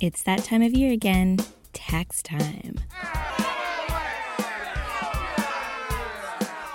[0.00, 1.36] It's that time of year again,
[1.74, 2.80] tax time.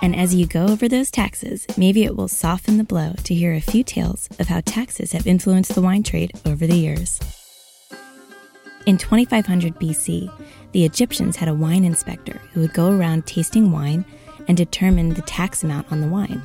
[0.00, 3.52] And as you go over those taxes, maybe it will soften the blow to hear
[3.52, 7.18] a few tales of how taxes have influenced the wine trade over the years.
[8.86, 10.32] In 2500 BC,
[10.70, 14.04] the Egyptians had a wine inspector who would go around tasting wine
[14.46, 16.40] and determine the tax amount on the wine.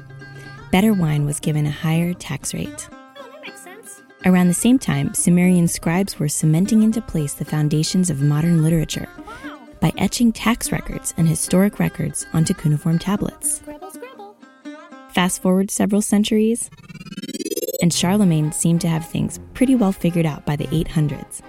[0.71, 2.89] Better wine was given a higher tax rate.
[4.23, 9.09] Around the same time, Sumerian scribes were cementing into place the foundations of modern literature
[9.79, 13.63] by etching tax records and historic records onto cuneiform tablets.
[15.09, 16.69] Fast forward several centuries,
[17.81, 21.41] and Charlemagne seemed to have things pretty well figured out by the 800s.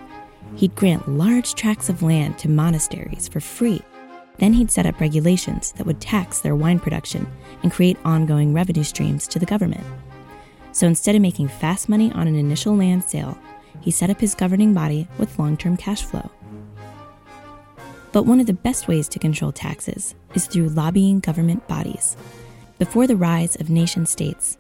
[0.57, 3.83] He'd grant large tracts of land to monasteries for free.
[4.39, 7.31] Then he'd set up regulations that would tax their wine production
[7.63, 9.85] and create ongoing revenue streams to the government.
[10.73, 13.39] So instead of making fast money on an initial land sale,
[13.81, 16.31] he set up his governing body with long term cash flow.
[18.13, 22.17] But one of the best ways to control taxes is through lobbying government bodies.
[22.79, 24.59] Before the rise of nation states,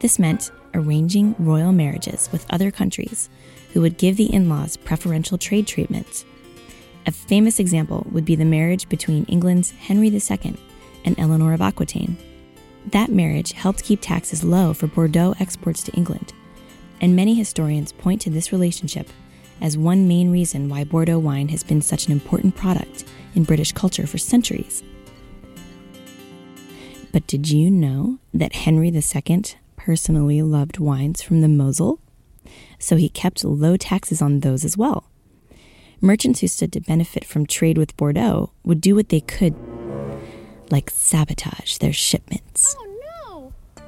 [0.00, 3.28] this meant arranging royal marriages with other countries
[3.72, 6.24] who would give the in laws preferential trade treatment.
[7.06, 10.56] A famous example would be the marriage between England's Henry II
[11.04, 12.16] and Eleanor of Aquitaine.
[12.86, 16.32] That marriage helped keep taxes low for Bordeaux exports to England,
[17.00, 19.08] and many historians point to this relationship
[19.60, 23.72] as one main reason why Bordeaux wine has been such an important product in British
[23.72, 24.82] culture for centuries.
[27.12, 29.42] But did you know that Henry II
[29.76, 32.00] personally loved wines from the Mosel?
[32.78, 35.08] So he kept low taxes on those as well.
[36.00, 39.54] Merchants who stood to benefit from trade with Bordeaux would do what they could,
[40.70, 42.76] like sabotage their shipments.
[42.78, 43.82] Oh no!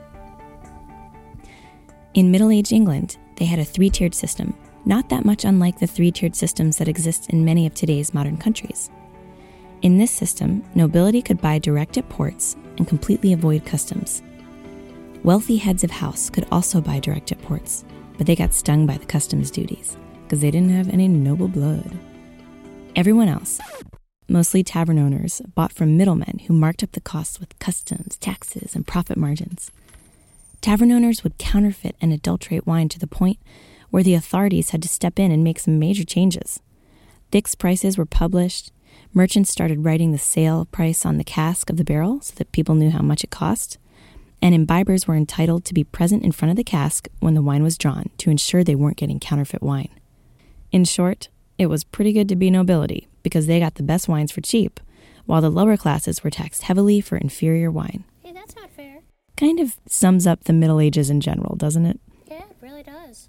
[2.14, 5.86] In Middle Age England, they had a three tiered system, not that much unlike the
[5.86, 8.91] three tiered systems that exist in many of today's modern countries.
[9.82, 14.22] In this system, nobility could buy direct at ports and completely avoid customs.
[15.22, 17.84] Wealthy heads of house could also buy direct at ports,
[18.16, 21.97] but they got stung by the customs duties because they didn't have any noble blood.
[22.97, 23.60] Everyone else,
[24.28, 28.87] mostly tavern owners, bought from middlemen who marked up the costs with customs, taxes, and
[28.87, 29.70] profit margins.
[30.60, 33.38] Tavern owners would counterfeit and adulterate wine to the point
[33.91, 36.60] where the authorities had to step in and make some major changes.
[37.31, 38.72] Fixed prices were published.
[39.15, 42.75] Merchants started writing the sale price on the cask of the barrel so that people
[42.75, 43.78] knew how much it cost.
[44.42, 47.62] And imbibers were entitled to be present in front of the cask when the wine
[47.62, 49.88] was drawn to ensure they weren't getting counterfeit wine.
[50.72, 51.28] In short,
[51.59, 54.78] it was pretty good to be nobility because they got the best wines for cheap,
[55.25, 58.04] while the lower classes were taxed heavily for inferior wine.
[58.22, 59.01] Hey, that's not fair.
[59.36, 61.98] Kind of sums up the Middle Ages in general, doesn't it?
[62.28, 63.28] Yeah, it really does.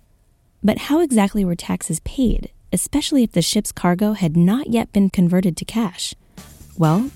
[0.64, 5.10] But how exactly were taxes paid, especially if the ship's cargo had not yet been
[5.10, 6.14] converted to cash?
[6.78, 7.10] Well,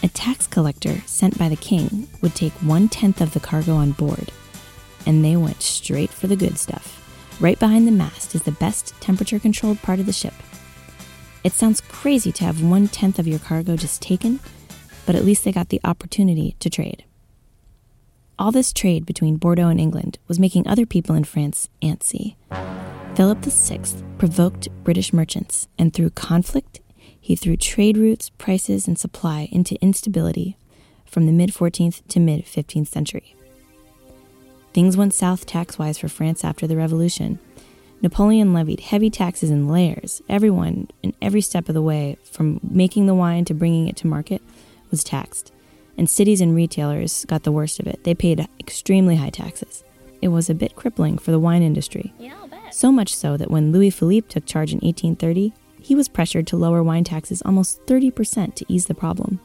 [0.00, 3.90] a tax collector sent by the king would take one tenth of the cargo on
[3.90, 4.30] board,
[5.04, 7.00] and they went straight for the good stuff.
[7.40, 10.34] Right behind the mast is the best temperature controlled part of the ship.
[11.44, 14.40] It sounds crazy to have one tenth of your cargo just taken,
[15.04, 17.04] but at least they got the opportunity to trade.
[18.38, 22.36] All this trade between Bordeaux and England was making other people in France antsy.
[23.14, 23.80] Philip VI
[24.16, 26.80] provoked British merchants, and through conflict,
[27.20, 30.56] he threw trade routes, prices, and supply into instability
[31.04, 33.36] from the mid 14th to mid 15th century.
[34.72, 37.38] Things went south tax wise for France after the Revolution.
[38.02, 40.20] Napoleon levied heavy taxes in layers.
[40.28, 44.06] Everyone, in every step of the way, from making the wine to bringing it to
[44.06, 44.42] market,
[44.90, 45.52] was taxed.
[45.96, 48.04] And cities and retailers got the worst of it.
[48.04, 49.84] They paid extremely high taxes.
[50.20, 52.12] It was a bit crippling for the wine industry.
[52.18, 52.74] Yeah, I'll bet.
[52.74, 56.56] So much so that when Louis Philippe took charge in 1830, he was pressured to
[56.56, 59.38] lower wine taxes almost 30% to ease the problem.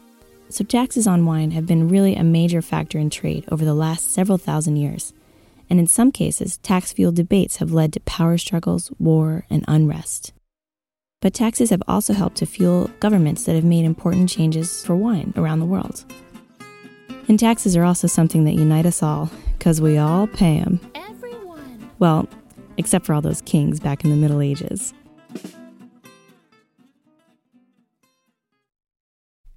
[0.52, 4.12] So, taxes on wine have been really a major factor in trade over the last
[4.12, 5.14] several thousand years.
[5.70, 10.34] And in some cases, tax fueled debates have led to power struggles, war, and unrest.
[11.22, 15.34] But taxes have also helped to fuel governments that have made important changes for wine
[15.36, 16.06] around the world.
[17.28, 20.80] And taxes are also something that unite us all, because we all pay them.
[20.96, 21.92] Everyone.
[22.00, 22.28] Well,
[22.78, 24.94] except for all those kings back in the Middle Ages.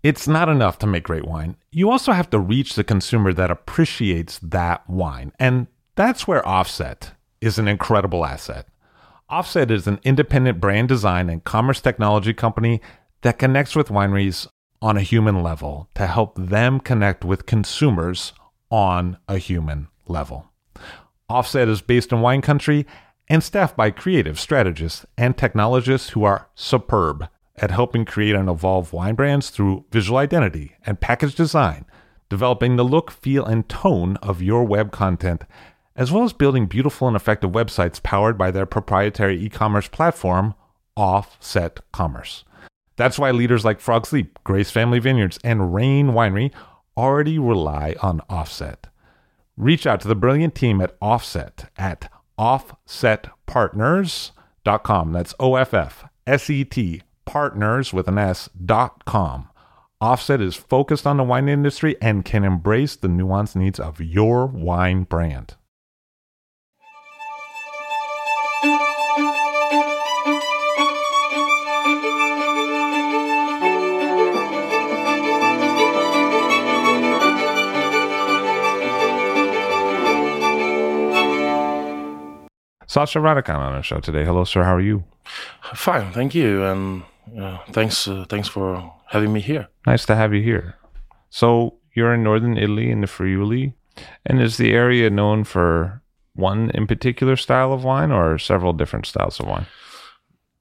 [0.02, 1.56] It's not enough to make great wine.
[1.70, 5.32] You also have to reach the consumer that appreciates that wine.
[5.38, 8.66] And that's where Offset is an incredible asset.
[9.28, 12.80] Offset is an independent brand design and commerce technology company
[13.22, 14.46] that connects with wineries
[14.80, 18.32] on a human level to help them connect with consumers
[18.70, 20.50] on a human level.
[21.28, 22.86] Offset is based in wine country
[23.28, 28.92] and staffed by creative strategists and technologists who are superb at helping create and evolve
[28.92, 31.86] wine brands through visual identity and package design,
[32.28, 35.44] developing the look, feel, and tone of your web content,
[35.96, 40.54] as well as building beautiful and effective websites powered by their proprietary e commerce platform,
[40.96, 42.44] Offset Commerce.
[42.96, 46.52] That's why leaders like Frog's Leap, Grace Family Vineyards, and Raen Winery
[46.96, 48.88] already rely on Offset.
[49.56, 55.12] Reach out to the brilliant team at Offset at offsetpartners.com.
[55.12, 59.48] That's O F F S E T partners with an S dot com.
[60.00, 64.46] Offset is focused on the wine industry and can embrace the nuanced needs of your
[64.46, 65.54] wine brand.
[82.92, 84.22] Sasha Radikon on our show today.
[84.22, 84.64] Hello, sir.
[84.64, 85.02] How are you?
[85.74, 87.02] Fine, thank you, and
[87.40, 89.68] uh, thanks, uh, thanks for having me here.
[89.86, 90.74] Nice to have you here.
[91.30, 93.72] So you're in northern Italy in the Friuli,
[94.26, 96.02] and is the area known for
[96.34, 99.64] one in particular style of wine or several different styles of wine?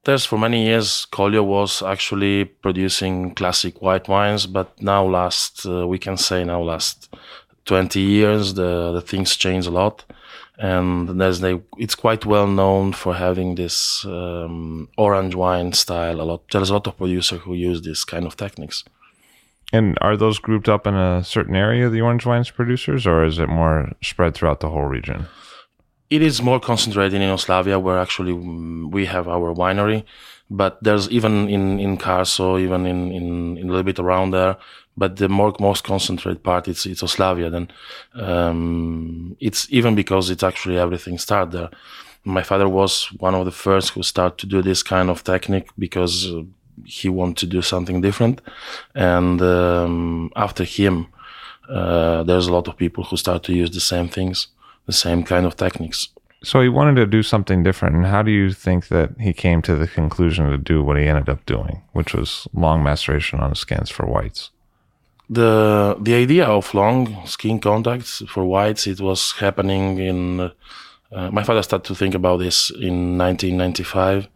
[0.05, 5.85] There's for many years, Collio was actually producing classic white wines, but now last uh,
[5.85, 7.13] we can say now last
[7.65, 10.05] 20 years the the things change a lot,
[10.61, 16.23] and there's the, it's quite well known for having this um, orange wine style a
[16.23, 16.43] lot.
[16.51, 18.83] There's a lot of producers who use this kind of techniques.
[19.73, 23.39] And are those grouped up in a certain area, the orange wines producers, or is
[23.39, 25.25] it more spread throughout the whole region?
[26.11, 30.03] It is more concentrated in Oslavia, where actually mm, we have our winery.
[30.53, 34.57] But there's even in in Carso, even in, in, in a little bit around there.
[34.97, 37.49] But the more most concentrated part, it's it's Oslavia.
[37.49, 37.71] Then
[38.13, 41.69] um, it's even because it's actually everything started there.
[42.25, 45.69] My father was one of the first who started to do this kind of technique
[45.77, 46.43] because uh,
[46.85, 48.41] he wanted to do something different.
[48.93, 51.07] And um, after him,
[51.69, 54.47] uh, there's a lot of people who start to use the same things,
[54.85, 56.09] the same kind of techniques.
[56.43, 57.95] So he wanted to do something different.
[57.95, 61.07] And how do you think that he came to the conclusion to do what he
[61.07, 64.49] ended up doing, which was long maceration on skins for whites?
[65.31, 70.51] the the idea of long skin contacts for whites it was happening in
[71.13, 74.27] uh, my father started to think about this in 1995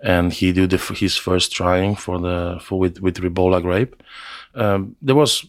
[0.00, 4.00] and he did the, his first trying for the for with with ribolla grape
[4.54, 5.44] um, there was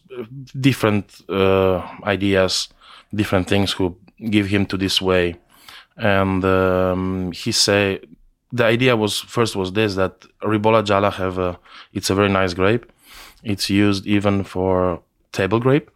[0.60, 2.68] different uh, ideas
[3.13, 3.96] different things who
[4.32, 5.36] give him to this way
[6.00, 8.00] and um, he say
[8.51, 11.60] the idea was first was this that ribolla gialla have a
[11.94, 12.86] it's a very nice grape
[13.44, 15.01] it's used even for
[15.32, 15.89] table grape,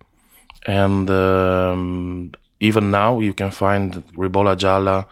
[0.65, 5.05] and um, even now you can find Ribolla Gialla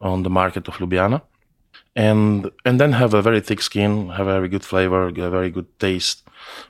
[0.00, 1.22] on the market of Ljubljana,
[1.96, 5.50] and and then have a very thick skin, have a very good flavor, a very
[5.50, 6.22] good taste.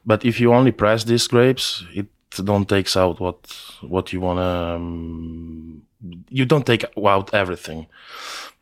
[0.07, 2.07] But if you only press these grapes, it
[2.45, 3.39] don't takes out what
[3.83, 4.77] what you wanna.
[4.77, 5.83] Um,
[6.29, 7.87] you don't take out everything.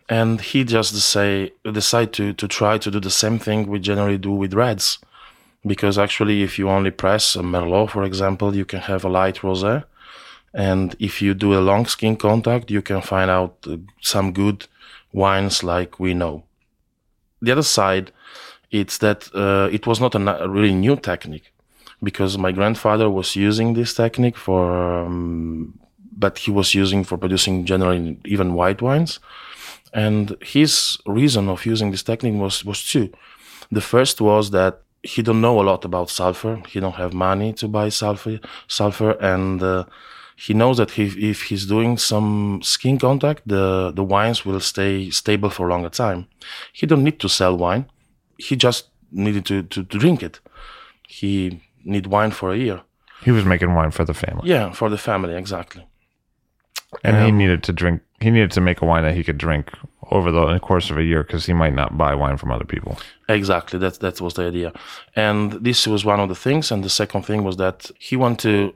[0.08, 4.18] And he just say decide to to try to do the same thing we generally
[4.18, 4.98] do with reds.
[5.64, 9.38] Because actually if you only press a merlot for example you can have a light
[9.42, 9.84] rosé.
[10.54, 14.66] And if you do a long skin contact you can find out uh, some good
[15.12, 16.42] wines like we know.
[17.40, 18.12] The other side
[18.72, 21.52] It's that uh, it was not a really new technique.
[22.02, 25.78] Because my grandfather was using this technique for, um,
[26.16, 29.20] but he was using for producing generally even white wines.
[29.92, 33.12] And his reason of using this technique was, was two.
[33.70, 36.62] The first was that he don't know a lot about sulfur.
[36.68, 38.38] He don't have money to buy sulfur,
[38.68, 39.84] sulfur, and uh,
[40.36, 45.10] he knows that if, if he's doing some skin contact, the the wines will stay
[45.10, 46.26] stable for a longer time.
[46.72, 47.86] He don't need to sell wine.
[48.38, 50.40] He just needed to, to, to drink it.
[51.06, 52.82] He need wine for a year.
[53.24, 54.48] He was making wine for the family.
[54.48, 55.86] Yeah, for the family, exactly.
[57.04, 59.38] And he Um, needed to drink, he needed to make a wine that he could
[59.38, 59.70] drink
[60.10, 62.98] over the course of a year because he might not buy wine from other people.
[63.28, 63.78] Exactly.
[63.78, 64.72] That that was the idea,
[65.16, 66.70] and this was one of the things.
[66.72, 68.74] And the second thing was that he wanted to.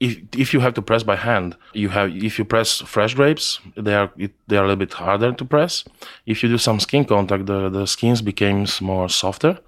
[0.00, 2.10] If, if you have to press by hand, you have.
[2.10, 5.44] If you press fresh grapes, they are it, they are a little bit harder to
[5.44, 5.84] press.
[6.26, 9.60] If you do some skin contact, the, the skins became more softer,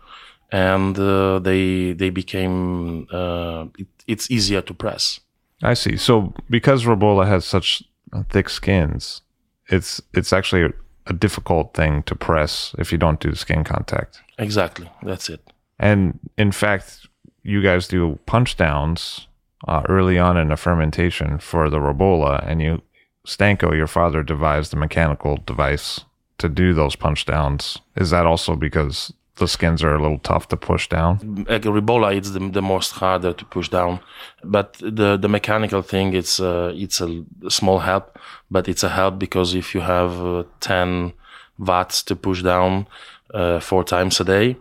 [0.51, 5.21] and uh, they they became uh, it, it's easier to press.
[5.63, 5.97] I see.
[5.97, 7.83] So because Ribolla has such
[8.31, 9.23] thick skins,
[9.69, 10.73] it's it's actually a,
[11.07, 14.21] a difficult thing to press if you don't do skin contact.
[14.39, 14.91] Exactly.
[15.03, 15.41] That's it.
[15.79, 17.09] And in fact,
[17.43, 19.27] you guys do punch downs
[19.67, 22.83] uh, early on in the fermentation for the Ribolla, and you,
[23.27, 26.01] Stanko, your father, devised a mechanical device
[26.39, 27.79] to do those punch downs.
[27.97, 31.45] Is that also because the skins are a little tough to push down?
[31.49, 34.01] like Ribolla it's the, the most harder to push down
[34.43, 38.19] but the the mechanical thing it's uh, it's a small help
[38.51, 41.13] but it's a help because if you have uh, 10
[41.59, 42.87] watts to push down
[43.33, 44.57] uh, four times a day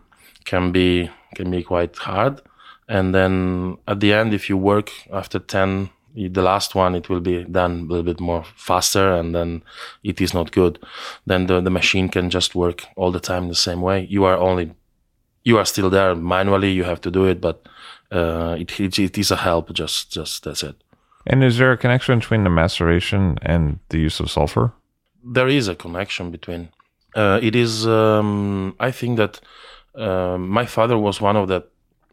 [0.46, 2.42] can be can be quite hard
[2.88, 7.20] and then at the end if you work after 10 the last one it will
[7.20, 9.64] be done a little bit more faster and then
[10.04, 10.80] it is not good.
[11.26, 14.08] Then the, the machine can just work all the time the same way.
[14.10, 14.74] You are only
[15.44, 17.68] you are still there manually you have to do it but
[18.12, 20.76] uh, it, it, it is a help just just that's it.
[21.26, 24.74] And is there a connection between the maceration and the use of sulfur?
[25.24, 26.70] there is a connection between
[27.16, 29.40] uh, it is um, i think that
[29.96, 31.64] uh, my father was one of the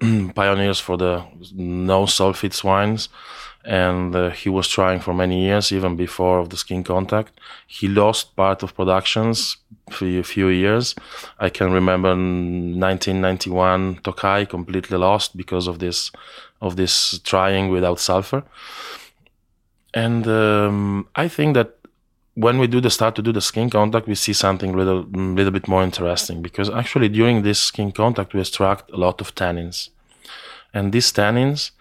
[0.34, 3.08] pioneers for the no sulfites wines
[3.64, 7.38] and uh, he was trying for many years even before of the skin contact.
[7.66, 9.58] He lost part of productions
[9.90, 10.94] for a few years.
[11.38, 16.10] I can remember 1991 tokai completely lost because of this
[16.62, 18.42] of this trying without sulfur.
[19.92, 21.80] And um, i think that
[22.34, 25.50] when we do the start to do the skin contact, we see something little little
[25.50, 29.90] bit more interesting because actually during this skin contact we extract a lot of tannins,
[30.72, 31.72] and these tannins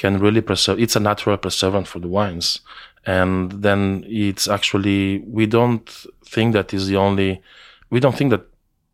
[0.00, 0.80] can really preserve.
[0.80, 2.60] It's a natural preservant for the wines,
[3.06, 5.88] and then it's actually we don't
[6.24, 7.42] think that is the only.
[7.90, 8.46] We don't think that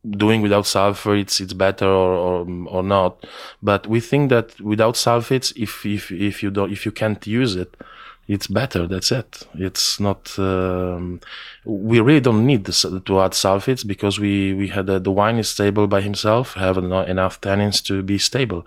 [0.08, 3.24] doing without sulfur it's it's better or or, or not,
[3.62, 7.54] but we think that without sulfates, if if if you don't if you can't use
[7.54, 7.76] it,
[8.28, 8.86] it's better.
[8.86, 9.46] That's it.
[9.54, 10.36] It's not.
[10.38, 11.20] Um,
[11.64, 15.38] we really don't need this, to add sulfates because we we had uh, the wine
[15.38, 18.66] is stable by himself, have enough tannins to be stable,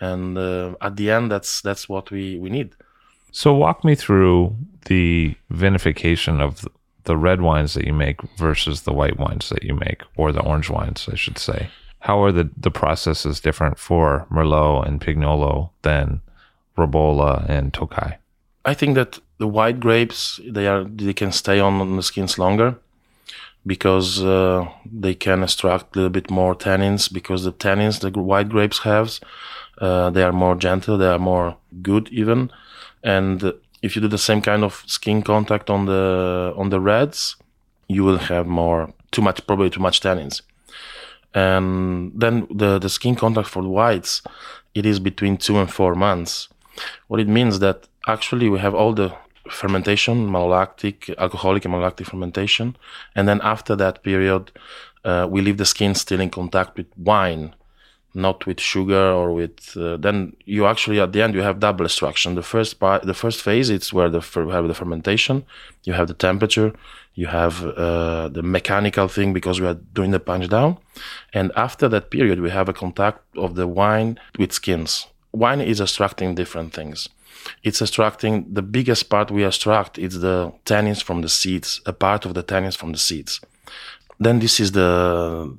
[0.00, 2.74] and uh, at the end, that's that's what we we need.
[3.32, 6.66] So walk me through the vinification of
[7.04, 10.42] the red wines that you make versus the white wines that you make, or the
[10.42, 11.68] orange wines, I should say.
[12.00, 16.20] How are the, the processes different for Merlot and Pignolo than
[16.76, 18.18] Ribolla and Tokai?
[18.64, 22.38] I think that the white grapes they are they can stay on, on the skins
[22.38, 22.76] longer
[23.66, 28.48] because uh, they can extract a little bit more tannins because the tannins the white
[28.48, 29.18] grapes have
[29.78, 32.50] uh, they are more gentle they are more good even.
[33.02, 33.52] And
[33.82, 37.36] if you do the same kind of skin contact on the on the reds
[37.88, 40.42] you will have more too much probably too much tannins.
[41.34, 44.22] And then the the skin contact for whites
[44.74, 46.48] it is between two and four months.
[47.08, 49.14] What it means that actually we have all the
[49.48, 52.76] fermentation, malolactic, alcoholic and malolactic fermentation,
[53.14, 54.50] and then after that period,
[55.04, 57.54] uh, we leave the skin still in contact with wine,
[58.14, 59.76] not with sugar or with.
[59.76, 62.34] Uh, then you actually at the end you have double extraction.
[62.34, 65.44] The first part, the first phase, it's where the have the fermentation,
[65.84, 66.72] you have the temperature,
[67.14, 70.78] you have uh, the mechanical thing because we are doing the punch down,
[71.32, 75.06] and after that period we have a contact of the wine with skins.
[75.32, 77.08] Wine is extracting different things
[77.62, 82.24] it's extracting the biggest part we extract is the tannins from the seeds a part
[82.24, 83.40] of the tannins from the seeds
[84.18, 85.56] then this is the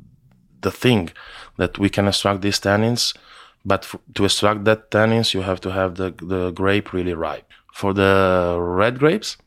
[0.62, 1.09] the thing
[1.57, 3.15] that we can extract these tannins
[3.63, 7.50] but f- to extract that tannins you have to have the the grape really ripe
[7.74, 9.38] for the red grapes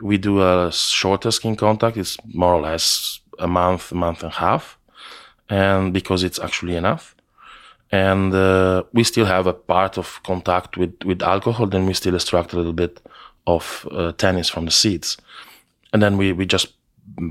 [0.00, 4.36] we do a shorter skin contact it's more or less a month month and a
[4.36, 4.78] half
[5.52, 7.14] and because it's actually enough.
[7.90, 12.14] And uh, we still have a part of contact with, with alcohol, then we still
[12.14, 13.02] extract a little bit
[13.46, 15.18] of uh, tannins from the seeds.
[15.92, 16.72] And then we, we just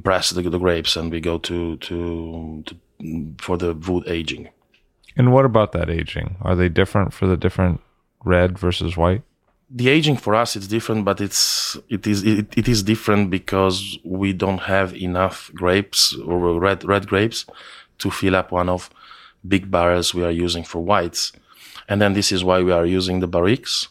[0.04, 2.76] press the, the grapes and we go to, to, to
[3.40, 4.50] for the wood aging.
[5.18, 6.38] And what about that aging?
[6.42, 7.82] Are they different for the different
[8.24, 9.24] red versus white?
[9.74, 13.98] the aging for us it's different but it's it is it, it is different because
[14.04, 17.46] we don't have enough grapes or red red grapes
[17.98, 18.90] to fill up one of
[19.48, 21.32] big barrels we are using for whites
[21.88, 23.88] and then this is why we are using the barriques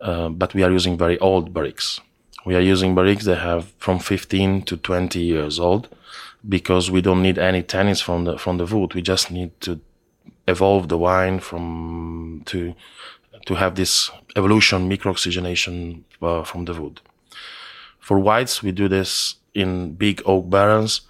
[0.00, 2.00] uh, but we are using very old barriques
[2.46, 5.88] we are using barriques that have from 15 to 20 years old
[6.46, 9.80] because we don't need any tannins from the from the wood we just need to
[10.46, 12.74] evolve the wine from to
[13.46, 17.00] to have this evolution microoxygenation uh, from the wood.
[18.00, 21.02] For whites, we do this in big oak barrels.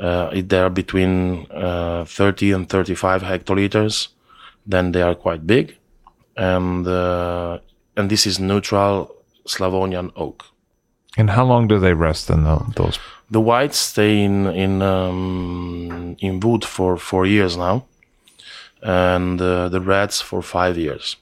[0.00, 4.08] Uh, they are between uh, 30 and 35 hectoliters.
[4.66, 5.76] Then they are quite big,
[6.36, 7.58] and uh,
[7.96, 9.14] and this is neutral
[9.46, 10.44] Slavonian oak.
[11.16, 12.98] And how long do they rest in the, those?
[13.30, 17.84] The whites stay in in um, in wood for four years now,
[18.82, 21.16] and uh, the reds for five years.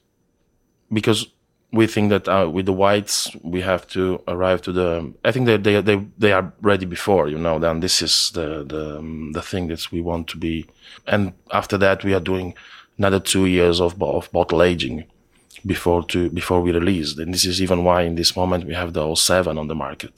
[0.93, 1.27] Because
[1.73, 5.47] we think that uh, with the whites we have to arrive to the i think
[5.47, 9.33] that they, they they are ready before you know then this is the the um,
[9.33, 10.67] the thing that we want to be.
[11.07, 12.55] And after that we are doing
[12.99, 15.05] another two years of, of bottle aging
[15.65, 18.93] before to before we release and this is even why in this moment we have
[18.93, 20.13] the 07 on the market.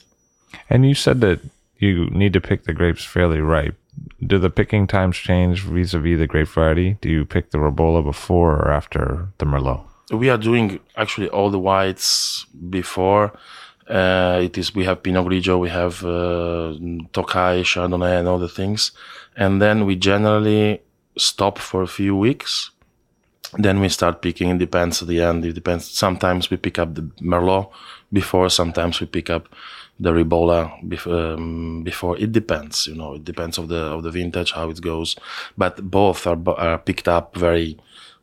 [0.71, 1.41] And you said that
[1.79, 3.77] you need to pick the grapes fairly ripe
[4.25, 8.55] do the picking times change vis-a-vis the grape variety do you pick the ribolla before
[8.57, 13.33] or after the merlot we are doing actually all the whites before.
[13.87, 16.75] Uh, it is we have Pinot Grigio, we have uh,
[17.13, 18.93] Tokai, Chardonnay, and all the things,
[19.37, 20.83] and then we generally
[21.17, 22.71] stop for a few weeks.
[23.57, 24.51] Then we start picking.
[24.51, 25.45] It depends at the end.
[25.47, 25.91] It depends.
[25.91, 27.71] Sometimes we pick up the Merlot
[28.13, 28.51] before.
[28.51, 29.49] Sometimes we pick up
[30.01, 32.17] the Ribolla before, um, before.
[32.19, 32.87] It depends.
[32.87, 35.17] You know, it depends of the of the vintage how it goes.
[35.57, 37.79] But both are, are picked up very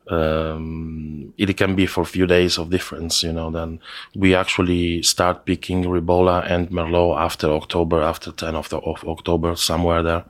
[0.07, 3.79] um, it can be for a few days of difference, you know, then
[4.15, 9.55] we actually start picking Ribolla and Merlot after October, after 10 of, the, of October,
[9.55, 10.25] somewhere there.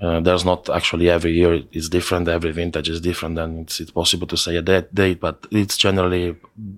[0.00, 3.90] Uh, there's not actually every year it's different, every vintage is different, and it's, it's
[3.90, 6.36] possible to say a date, date, but it's generally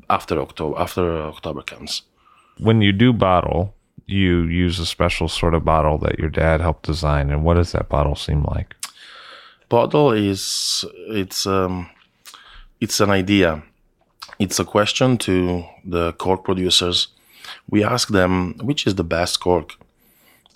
[0.08, 2.02] after October, after October comes.
[2.58, 3.74] When you do bottle,
[4.08, 7.72] you use a special sort of bottle that your dad helped design, and what does
[7.72, 8.74] that bottle seem like?
[9.68, 11.90] Bottle is, it's, um,
[12.80, 13.62] it's an idea.
[14.38, 17.08] It's a question to the cork producers.
[17.68, 19.76] We ask them, which is the best cork?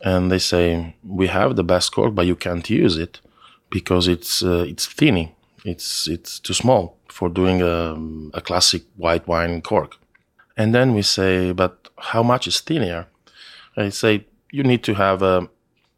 [0.02, 3.20] And they say, we have the best cork, but you can't use it
[3.70, 5.34] because it's, uh, it's thinny.
[5.64, 7.96] It's, it's too small for doing a,
[8.34, 9.98] a classic white wine cork.
[10.56, 13.08] And then we say, but how much is thinner?
[13.76, 15.48] I say, you need to have a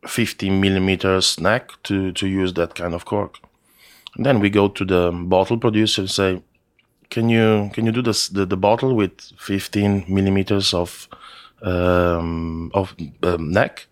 [0.06, 3.38] 50 millimeters neck to, to use that kind of cork.
[4.16, 6.42] And then we go to the bottle producer and say,
[7.10, 11.08] "Can you can you do this the, the bottle with 15 millimeters of
[11.62, 13.87] um, of um, neck?"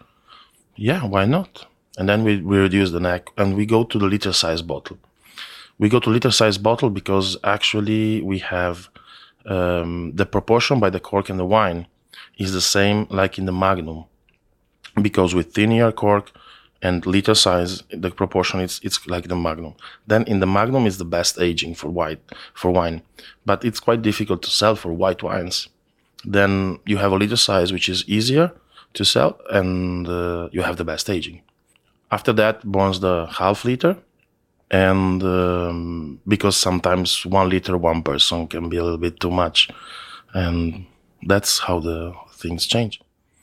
[0.76, 1.66] Yeah, why not?
[1.98, 4.98] And then we, we reduce the neck and we go to the liter size bottle.
[5.78, 8.88] We go to liter size bottle because actually we have
[9.44, 11.86] um, the proportion by the cork and the wine
[12.38, 14.04] is the same like in the Magnum.
[15.00, 16.32] Because with thinner cork,
[16.82, 19.74] and liter size, the proportion is it's like the Magnum.
[20.06, 22.20] Then in the Magnum is the best aging for white
[22.54, 23.02] for wine,
[23.46, 25.68] but it's quite difficult to sell for white wines.
[26.24, 28.52] Then you have a liter size which is easier
[28.94, 31.42] to sell, and uh, you have the best aging.
[32.10, 33.96] After that, borns the half liter,
[34.70, 39.70] and um, because sometimes one liter one person can be a little bit too much,
[40.34, 40.84] and
[41.26, 43.00] that's how the things change.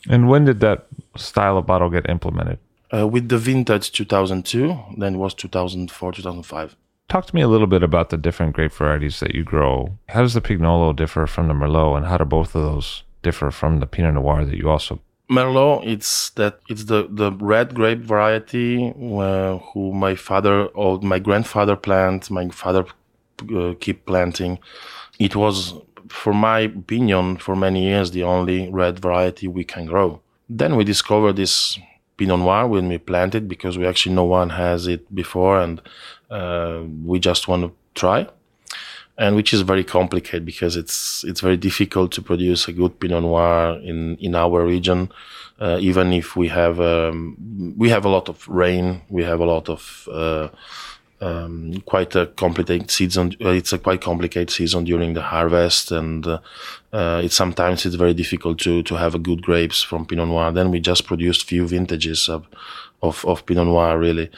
[0.09, 0.87] And when did that
[1.17, 2.59] style of bottle get implemented?
[2.93, 6.75] uh, with the vintage 2002 then it was 2004 2005
[7.07, 10.21] talk to me a little bit about the different grape varieties that you grow how
[10.21, 13.79] does the pignolo differ from the merlot and how do both of those differ from
[13.79, 18.93] the pinot noir that you also merlot it's that it's the the red grape variety
[18.97, 22.85] uh, who my father or my grandfather planted my father
[23.55, 24.57] uh, keep planting
[25.19, 25.73] it was
[26.09, 30.19] for my opinion for many years the only red variety we can grow
[30.49, 31.79] then we discovered this
[32.17, 35.81] Pinot Noir when we planted because we actually no one has it before and
[36.29, 38.27] uh, we just want to try.
[39.19, 43.21] and which is very complicated because it's it's very difficult to produce a good Pinot
[43.21, 45.11] Noir in in our region.
[45.59, 47.35] Uh, even if we have um,
[47.77, 50.47] we have a lot of rain, we have a lot of uh,
[51.21, 53.35] um, quite a complicated season.
[53.43, 56.39] Uh, it's a quite complicated season during the harvest, and uh,
[56.93, 60.51] uh, it's sometimes it's very difficult to to have a good grapes from Pinot Noir.
[60.51, 62.47] Then we just produced few vintages of
[63.01, 64.29] of, of Pinot Noir really.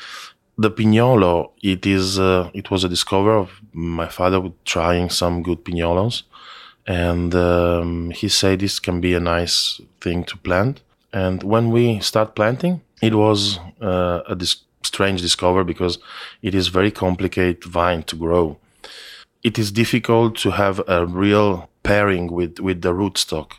[0.57, 5.63] The Pignolo, it is uh, it was a discovery of my father trying some good
[5.63, 6.23] Pignolos,
[6.85, 10.81] and um, he said this can be a nice thing to plant
[11.13, 15.97] and when we start planting, it was uh, a dis- strange discovery because
[16.41, 18.57] it is very complicated vine to grow.
[19.43, 23.53] It is difficult to have a real pairing with, with the rootstock.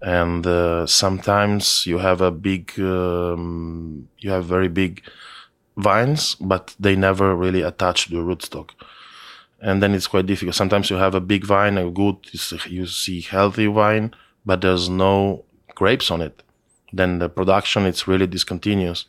[0.00, 5.02] And uh, sometimes you have a big, um, you have very big
[5.76, 8.70] vines, but they never really attach to the rootstock.
[9.60, 10.54] And then it's quite difficult.
[10.54, 12.16] Sometimes you have a big vine, a good,
[12.68, 14.14] you see healthy vine,
[14.46, 16.42] but there's no grapes on it
[16.92, 19.06] then the production it's really discontinuous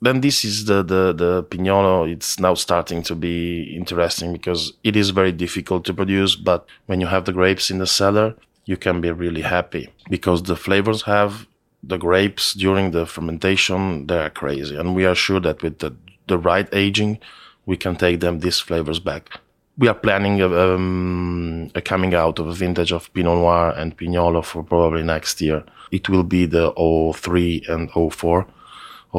[0.00, 2.10] then this is the the the pignolo.
[2.10, 7.00] It's now starting to be interesting because it is very difficult to produce but when
[7.00, 8.34] you have the grapes in the cellar
[8.66, 11.46] you can be really happy because the flavors have
[11.82, 14.76] the grapes during the fermentation they are crazy.
[14.76, 15.94] And we are sure that with the,
[16.26, 17.18] the right aging
[17.66, 19.40] we can take them these flavors back.
[19.76, 23.96] We are planning a, um, a coming out of a vintage of pinot noir and
[23.96, 25.64] pignolo for probably next year.
[25.90, 28.46] It will be the 03 and 04.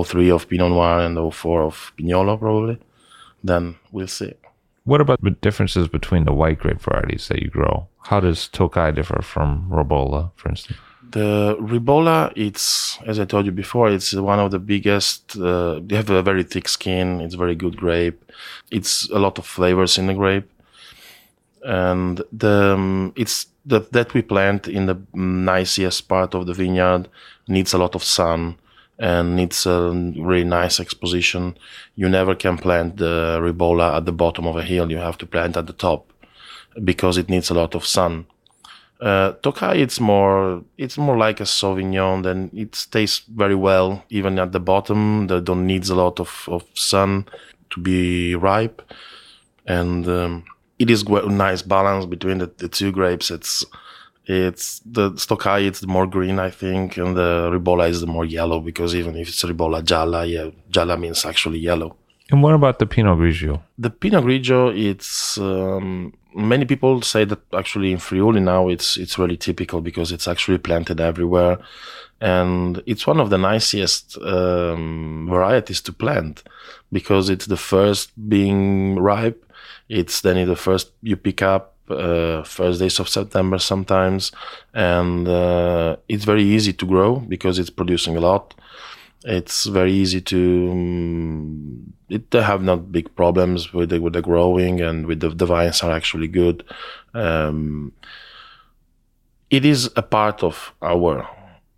[0.04, 2.78] 03 of Pinot Noir and 04 of Pignolo, probably.
[3.44, 4.34] Then we'll see.
[4.84, 7.88] What about the differences between the white grape varieties that you grow?
[8.04, 10.80] How does Tokai differ from Ribolla, for instance?
[11.12, 15.38] The Ribolla, it's as I told you before, it's one of the biggest.
[15.38, 17.22] Uh, they have a very thick skin.
[17.22, 18.32] It's very good grape.
[18.70, 20.50] It's a lot of flavors in the grape,
[21.64, 27.08] and the um, it's the, that we plant in the nicest part of the vineyard
[27.48, 28.58] needs a lot of sun
[28.98, 31.58] and needs a really nice exposition.
[31.96, 34.92] You never can plant the ribolla at the bottom of a hill.
[34.92, 36.12] You have to plant at the top
[36.84, 38.28] because it needs a lot of sun.
[39.02, 42.24] Uh, Tokai, it's more, it's more like a Sauvignon.
[42.24, 45.28] Then it stays very well even at the bottom.
[45.28, 47.26] That don't needs a lot of, of sun
[47.72, 48.82] to be ripe,
[49.66, 50.44] and um,
[50.80, 53.32] it is a nice balance between the, the two grapes.
[53.32, 53.66] It's
[54.26, 58.26] it's the Tokai it's the more green I think, and the Ribolla is the more
[58.26, 61.96] yellow because even if it's Ribolla Gialla, yeah, Jala means actually yellow.
[62.32, 63.62] And what about the Pinot Grigio?
[63.78, 69.20] The Pinot Grigio, it's um, many people say that actually in Friuli now it's it's
[69.20, 71.60] really typical because it's actually planted everywhere,
[72.20, 76.44] and it's one of the nicest um, varieties to plant
[76.92, 79.42] because it's the first being ripe
[79.90, 84.32] it's then the first you pick up uh, first days of September sometimes,
[84.74, 88.54] and uh, it's very easy to grow because it's producing a lot.
[89.24, 90.70] It's very easy to.
[90.72, 95.30] Um, it they have not big problems with the, with the growing and with the,
[95.30, 96.64] the vines are actually good.
[97.14, 97.94] Um,
[99.50, 101.28] it is a part of our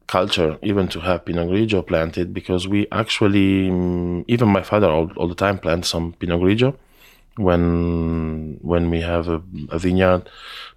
[0.07, 5.11] culture even to have Pinot Grigio planted because we actually, um, even my father all,
[5.17, 6.75] all the time plants some Pinot Grigio
[7.37, 10.29] when when we have a, a, vineyard.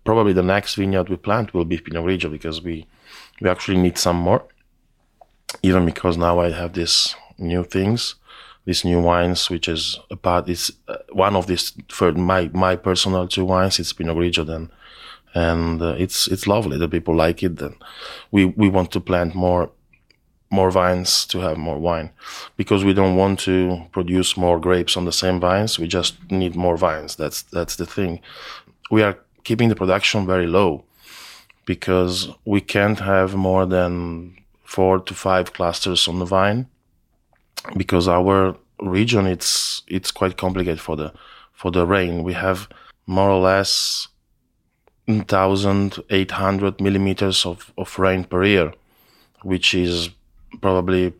[0.04, 2.86] Probably the next vineyard we plant will be Pinot Grigio because we
[3.40, 4.44] we actually need some more.
[5.62, 8.14] Even because now I have these new things,
[8.64, 10.48] these new wines, which is a part.
[10.48, 13.78] It's uh, one of these for my my personal two wines.
[13.78, 14.70] It's Pinot Grigio then,
[15.34, 16.78] and uh, it's it's lovely.
[16.78, 17.56] The people like it.
[17.56, 17.76] Then
[18.30, 19.70] we we want to plant more
[20.50, 22.10] more vines to have more wine.
[22.56, 26.56] Because we don't want to produce more grapes on the same vines we just need
[26.56, 27.16] more vines.
[27.16, 28.20] That's that's the thing.
[28.90, 30.84] We are keeping the production very low
[31.64, 36.66] because we can't have more than 4 to 5 clusters on the vine
[37.76, 41.12] because our region it's it's quite complicated for the
[41.52, 42.24] for the rain.
[42.24, 42.68] We have
[43.06, 44.08] more or less
[45.06, 48.72] 1800 millimeters of, of rain per year
[49.42, 50.10] which is
[50.60, 51.12] probably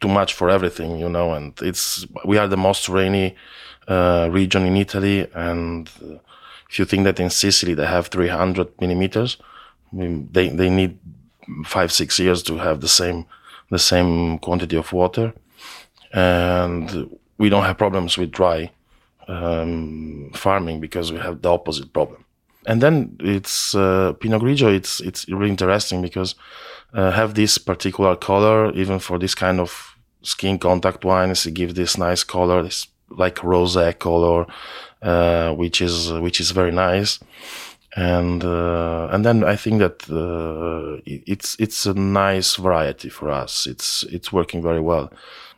[0.00, 1.32] too much for everything, you know.
[1.32, 3.36] And it's we are the most rainy
[3.88, 5.90] uh, region in Italy, and
[6.70, 9.36] if you think that in Sicily they have 300 millimeters,
[9.92, 10.98] they they need
[11.64, 13.26] five six years to have the same
[13.70, 15.32] the same quantity of water,
[16.12, 18.70] and we don't have problems with dry
[19.28, 22.24] um, farming because we have the opposite problem.
[22.66, 24.74] And then it's uh, Pinot Grigio.
[24.74, 26.34] It's it's really interesting because
[26.94, 31.74] uh, have this particular color, even for this kind of skin contact wines, it gives
[31.74, 34.46] this nice color, this like rosé color,
[35.02, 37.18] uh, which is which is very nice.
[37.96, 43.66] And uh, and then I think that uh, it's it's a nice variety for us.
[43.66, 45.12] It's it's working very well.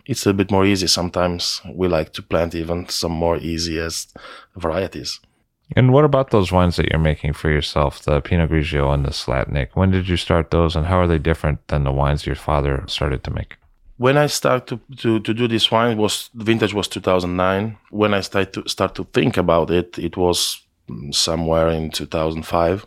[0.04, 1.60] It's a bit more easy sometimes.
[1.74, 4.16] We like to plant even some more easiest
[4.54, 5.20] varieties.
[5.74, 9.10] And what about those wines that you're making for yourself, the Pinot Grigio and the
[9.10, 9.70] Slatnik?
[9.74, 12.84] When did you start those, and how are they different than the wines your father
[12.86, 13.56] started to make?
[13.98, 17.78] when I started to, to, to do this wine, was vintage was 2009.
[17.90, 22.86] When I started to start to think about it, it was mm, somewhere in 2005.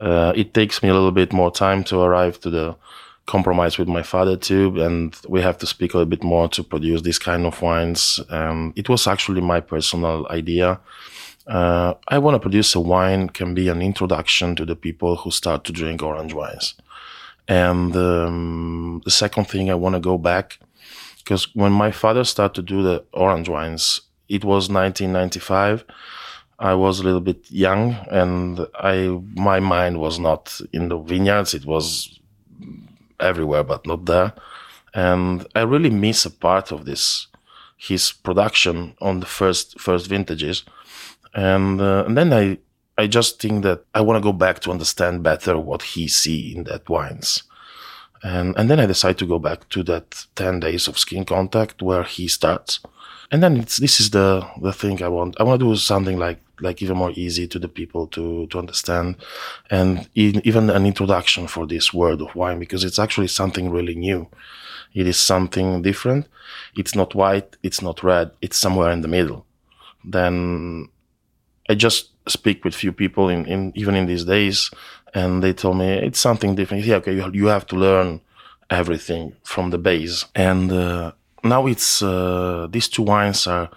[0.00, 2.76] Uh, it takes me a little bit more time to arrive to the
[3.26, 6.62] compromise with my father too, and we have to speak a little bit more to
[6.62, 8.20] produce this kind of wines.
[8.28, 10.80] Um, it was actually my personal idea.
[11.46, 15.30] Uh, I want to produce a wine can be an introduction to the people who
[15.30, 16.74] start to drink orange wines.
[17.46, 20.58] And um, the second thing, I want to go back
[21.18, 25.84] because when my father started to do the orange wines, it was 1995.
[26.58, 31.52] I was a little bit young, and I my mind was not in the vineyards.
[31.52, 32.20] It was
[33.20, 34.32] everywhere, but not there.
[34.94, 37.26] And I really miss a part of this,
[37.76, 40.62] his production on the first first vintages.
[41.34, 42.58] And, uh, and then I
[42.96, 46.54] I just think that I want to go back to understand better what he see
[46.54, 47.42] in that wines.
[48.22, 51.82] And, and then I decide to go back to that 10 days of skin contact
[51.82, 52.80] where he starts.
[53.30, 55.38] And then it's, this is the, the thing I want.
[55.40, 58.58] I want to do something like, like even more easy to the people to, to
[58.58, 59.16] understand
[59.70, 63.96] and e- even an introduction for this world of wine because it's actually something really
[63.96, 64.28] new.
[64.94, 66.28] It is something different.
[66.76, 67.56] It's not white.
[67.64, 68.30] It's not red.
[68.40, 69.44] It's somewhere in the middle.
[70.04, 70.88] Then
[71.68, 74.70] I just speak with few people in, in even in these days,
[75.14, 76.84] and they told me it's something different.
[76.84, 78.20] Yeah, okay, you, have to learn
[78.70, 80.26] everything from the base.
[80.34, 83.70] And uh, now it's uh, these two wines are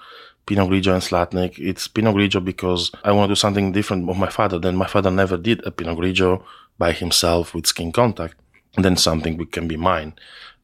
[0.46, 1.60] Pinot Grigio and Slatnik.
[1.60, 4.60] It's Pinot Grigio because I want to do something different with my father.
[4.60, 6.44] Then my father never did a Pinot Grigio
[6.78, 8.36] by himself with skin contact.
[8.76, 10.14] And then something which can be mine.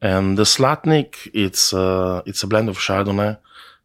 [0.00, 3.38] And the Slatnik, it's uh, it's a blend of Chardonnay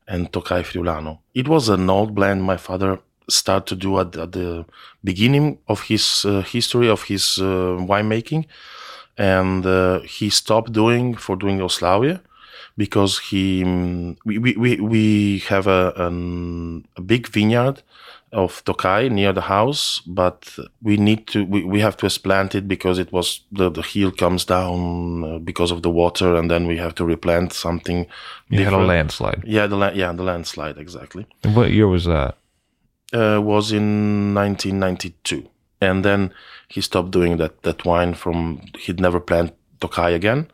[0.08, 1.20] and Tokai Friulano.
[1.34, 3.00] It was an old blend my father
[3.30, 4.66] started to do at, at the
[5.04, 8.46] beginning of his uh, history of his uh, winemaking,
[9.18, 12.22] and uh, he stopped doing for doing Oslavia
[12.80, 17.84] because he mm, we, we, we, have a, an, a big vineyard
[18.32, 22.68] of Tokai near the house, but we need to we, we have to explant it
[22.68, 26.68] because it was the, the hill comes down uh, because of the water, and then
[26.68, 28.06] we have to replant something.
[28.50, 29.44] You had a landslide.
[29.46, 32.38] Yeah, the la- yeah the landslide exactly And what year was that?
[33.14, 35.48] Uh, was in 1992,
[35.82, 36.34] and then
[36.68, 38.14] he stopped doing that that wine.
[38.14, 40.50] From he'd never planned Tokai again,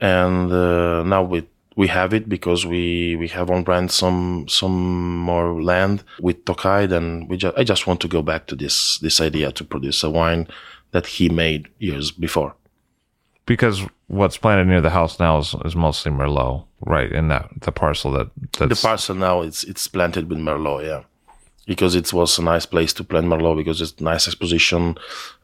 [0.00, 5.18] and uh, now we we have it because we we have on brand some some
[5.18, 6.86] more land with Tokai.
[6.86, 10.02] Then we just I just want to go back to this this idea to produce
[10.02, 10.48] a wine
[10.90, 12.54] that he made years before.
[13.46, 17.10] Because what's planted near the house now is, is mostly Merlot, right?
[17.10, 21.02] In that the parcel that that's the parcel now it's it's planted with Merlot, yeah,
[21.66, 24.96] because it was a nice place to plant Merlot because it's a nice exposition,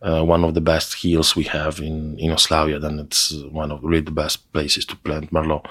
[0.02, 2.80] uh, one of the best hills we have in in Oslavia.
[2.80, 5.66] Then it's one of really the best places to plant Merlot,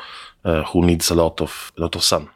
[0.45, 2.29] uh, who needs a lot of a lot of sun.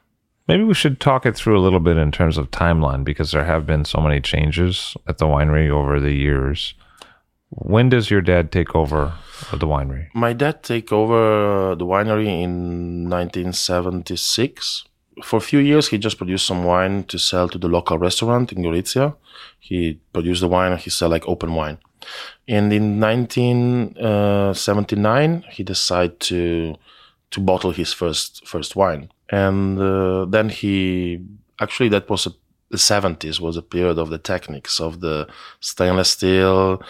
[0.47, 3.45] Maybe we should talk it through a little bit in terms of timeline because there
[3.45, 6.73] have been so many changes at the winery over the years.
[7.49, 9.13] When does your dad take over
[9.51, 10.07] the winery?
[10.13, 14.85] My dad take over the winery in 1976.
[15.23, 18.51] For a few years, he just produced some wine to sell to the local restaurant
[18.51, 19.15] in Gorizia.
[19.59, 21.79] He produced the wine and he sell like open wine.
[22.47, 26.75] And in 1979, he decided to
[27.31, 29.09] to bottle his first first wine.
[29.29, 31.21] And uh, then he
[31.59, 32.31] actually that was a,
[32.69, 35.27] the 70s was a period of the techniques of the
[35.59, 36.81] stainless steel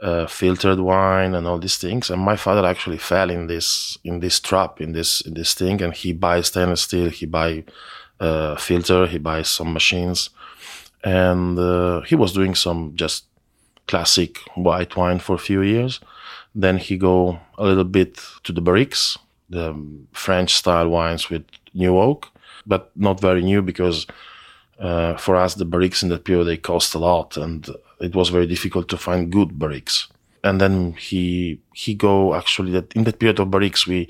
[0.00, 2.10] uh, filtered wine and all these things.
[2.10, 5.82] And my father actually fell in this in this trap in this in this thing,
[5.82, 7.64] and he buys stainless steel, he buy
[8.20, 10.30] uh, filter, he buys some machines,
[11.04, 13.24] and uh, he was doing some just
[13.86, 16.00] classic white wine for a few years.
[16.54, 19.18] Then he go a little bit to the barriques,
[19.50, 19.74] the
[20.12, 22.28] French style wines with new oak,
[22.66, 24.06] but not very new because
[24.78, 27.68] uh, for us the barriques in that period they cost a lot and
[28.00, 30.06] it was very difficult to find good barriques
[30.46, 34.08] and then he he go actually that in that period of barriques we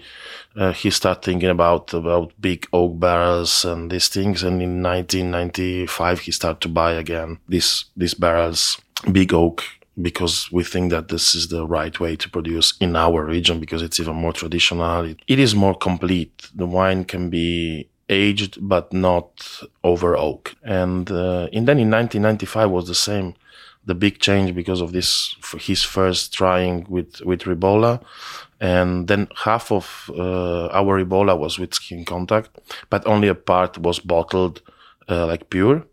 [0.56, 4.42] uh, he start thinking about about big oak barrels and these things.
[4.42, 8.80] And in 1995 he start to buy again these these barrels
[9.12, 9.64] big oak
[10.00, 13.82] because we think that this is the right way to produce in our region because
[13.82, 15.04] it's even more traditional.
[15.04, 16.50] It, it is more complete.
[16.54, 20.54] The wine can be aged but not over oak.
[20.62, 23.34] And uh, and then in 1995 was the same,
[23.86, 28.02] the big change because of this his first trying with with Ribolla,
[28.60, 32.50] and then half of uh, our Ribolla was with skin contact,
[32.90, 34.60] but only a part was bottled
[35.08, 35.84] uh, like pure,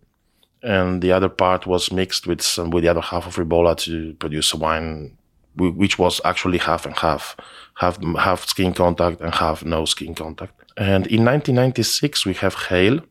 [0.64, 4.14] and the other part was mixed with some with the other half of Ribolla to
[4.16, 5.16] produce a wine,
[5.56, 7.36] which was actually half and half,
[7.76, 10.54] half half skin contact and half no skin contact.
[10.76, 13.02] And in 1996 we have hail,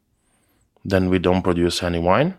[0.85, 2.35] then we don't produce any wine.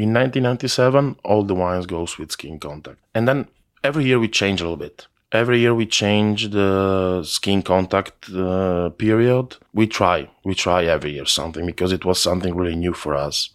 [0.00, 3.48] In 1997 all the wines goes with skin contact, and then
[3.84, 5.06] every year we change a little bit.
[5.30, 9.58] Every year we change the skin contact uh, period.
[9.74, 13.50] We try we try every year something because it was something really new for us.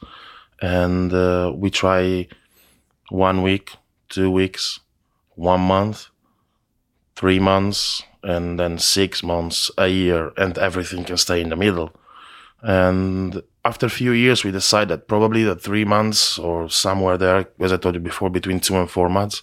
[0.62, 2.28] And uh, we try
[3.10, 3.72] one week
[4.10, 4.80] two weeks
[5.34, 6.10] one month
[7.16, 11.92] three months and then six months a year and everything can stay in the middle.
[12.62, 17.48] And after a few years we decided that probably that three months or somewhere there
[17.60, 19.42] as i told you before between two and four months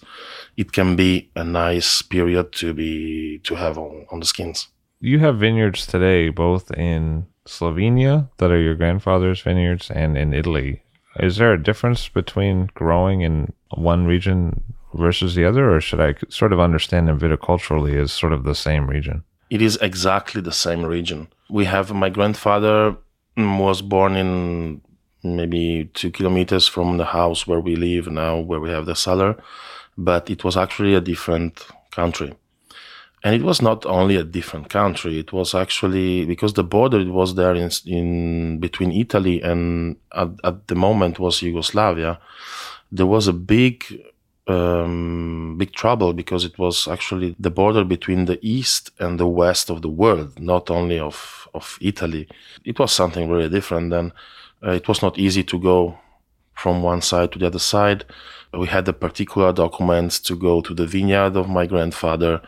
[0.57, 4.67] it can be a nice period to be to have on, on the skins.
[4.99, 10.83] You have vineyards today, both in Slovenia that are your grandfather's vineyards and in Italy.
[11.19, 16.15] Is there a difference between growing in one region versus the other, or should I
[16.29, 19.23] sort of understand them viticulturally as sort of the same region?
[19.49, 21.27] It is exactly the same region.
[21.49, 22.95] We have my grandfather
[23.37, 24.81] was born in
[25.23, 29.37] maybe two kilometers from the house where we live now, where we have the cellar
[29.97, 32.33] but it was actually a different country.
[33.23, 37.35] And it was not only a different country; it was actually because the border was
[37.35, 42.19] there in, in between Italy and at, at, the moment was Yugoslavia.
[42.91, 43.85] There was a big,
[44.47, 49.69] um, big trouble because it was actually the border between the east and the west
[49.69, 52.27] of the world, not only of of Italy.
[52.65, 53.91] It was something really different.
[53.91, 54.11] Then
[54.65, 55.97] uh, it was not easy to go
[56.53, 58.05] from one side to the other side
[58.57, 62.41] we had the particular documents to go to the vineyard of my grandfather,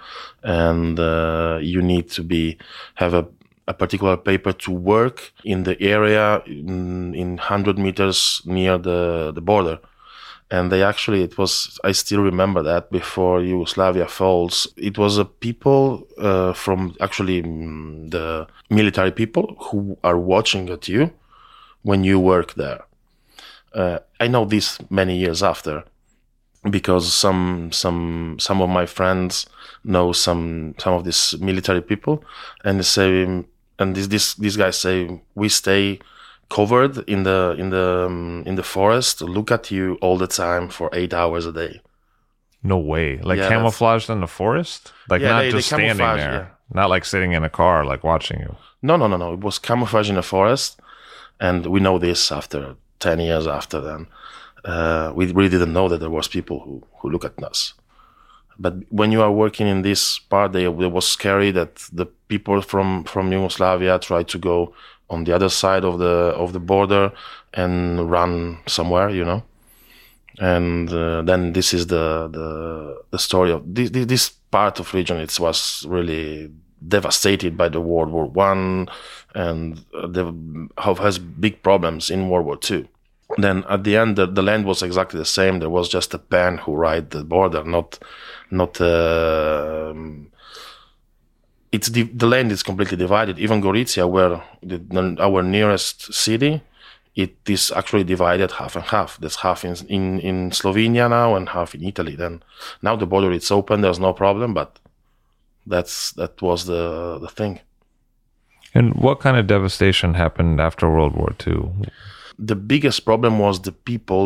[0.43, 2.57] and uh, you need to be
[2.95, 3.27] have a,
[3.67, 9.41] a particular paper to work in the area in, in 100 meters near the, the
[9.41, 9.79] border.
[10.51, 14.67] And they actually, it was, I still remember that before Yugoslavia falls.
[14.77, 20.87] It was a people uh, from actually mm, the military people who are watching at
[20.87, 21.11] you
[21.81, 22.83] when you work there.
[23.73, 25.83] Uh, I know this many years after
[26.69, 29.45] because some some some of my friends
[29.83, 32.23] know some some of these military people
[32.63, 35.99] and they say and this this these guys say we stay
[36.49, 40.69] covered in the in the um, in the forest look at you all the time
[40.69, 41.81] for 8 hours a day.
[42.63, 43.17] No way.
[43.19, 44.91] Like yeah, camouflaged in the forest?
[45.09, 46.17] Like yeah, not they, just they standing there.
[46.17, 46.47] yeah.
[46.73, 48.55] not like sitting in a car like watching you.
[48.81, 49.33] No no no no.
[49.33, 50.79] It was camouflage in the forest
[51.39, 54.07] and we know this after 10 years after then.
[54.63, 57.73] Uh, we really didn't know that there was people who, who look at us.
[58.57, 62.61] But when you are working in this part, they, it was scary that the people
[62.61, 64.73] from, from Yugoslavia tried to go
[65.09, 67.11] on the other side of the of the border
[67.53, 69.43] and run somewhere, you know.
[70.39, 75.17] And uh, then this is the the, the story of this, this part of region.
[75.17, 76.51] It was really
[76.87, 78.87] devastated by the World War One,
[79.33, 82.87] and uh, has big problems in World War Two
[83.37, 86.19] then at the end the, the, land was exactly the same there was just a
[86.19, 87.99] pen who ride the border not
[88.51, 89.93] not uh,
[91.75, 93.35] it's the, the land is completely divided.
[93.45, 94.33] Even gorizia where
[94.69, 94.77] the,
[95.19, 96.61] our nearest city
[97.23, 99.17] it is actually divided half and half.
[99.21, 102.15] There's half in, in in slovenia now and half in italy.
[102.15, 102.43] Then
[102.81, 104.79] now the border is open there's no problem but
[105.73, 106.83] that's that was the
[107.19, 107.53] the thing.
[108.77, 111.61] And what kind of devastation happened after world war ii
[112.51, 114.23] the biggest problem was the people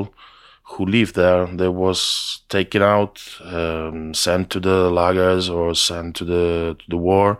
[0.69, 1.47] who lived there.
[1.47, 6.97] They was taken out, um, sent to the lagers or sent to the to the
[6.97, 7.37] war,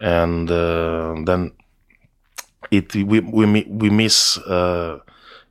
[0.00, 1.52] and uh, then
[2.70, 5.00] it we we we miss uh,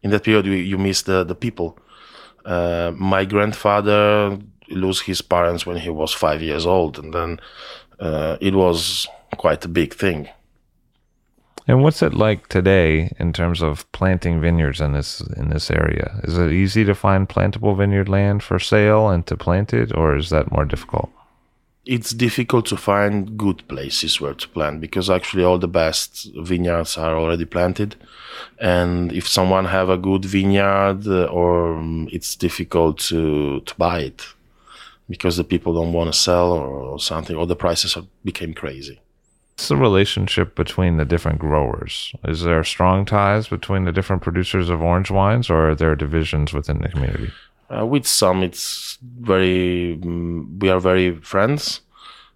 [0.04, 1.78] in that period we, you miss the the people.
[2.46, 4.38] Uh, my grandfather
[4.70, 7.40] lost his parents when he was five years old, and then
[8.00, 10.30] uh, it was quite a big thing.
[11.68, 16.22] And what's it like today in terms of planting vineyards in this in this area?
[16.24, 20.16] Is it easy to find plantable vineyard land for sale and to plant it, or
[20.16, 21.10] is that more difficult?
[21.86, 26.98] It's difficult to find good places where to plant because actually all the best vineyards
[26.98, 27.98] are already planted,
[28.60, 34.00] and if someone have a good vineyard, uh, or um, it's difficult to to buy
[34.00, 34.26] it
[35.10, 39.00] because the people don't want to sell or, something, or the prices are, became crazy.
[39.58, 42.14] What's the relationship between the different growers?
[42.24, 46.54] Is there strong ties between the different producers of orange wines, or are there divisions
[46.54, 47.32] within the community?
[47.76, 49.98] Uh, with some, it's very.
[50.00, 51.82] mm we are very friends,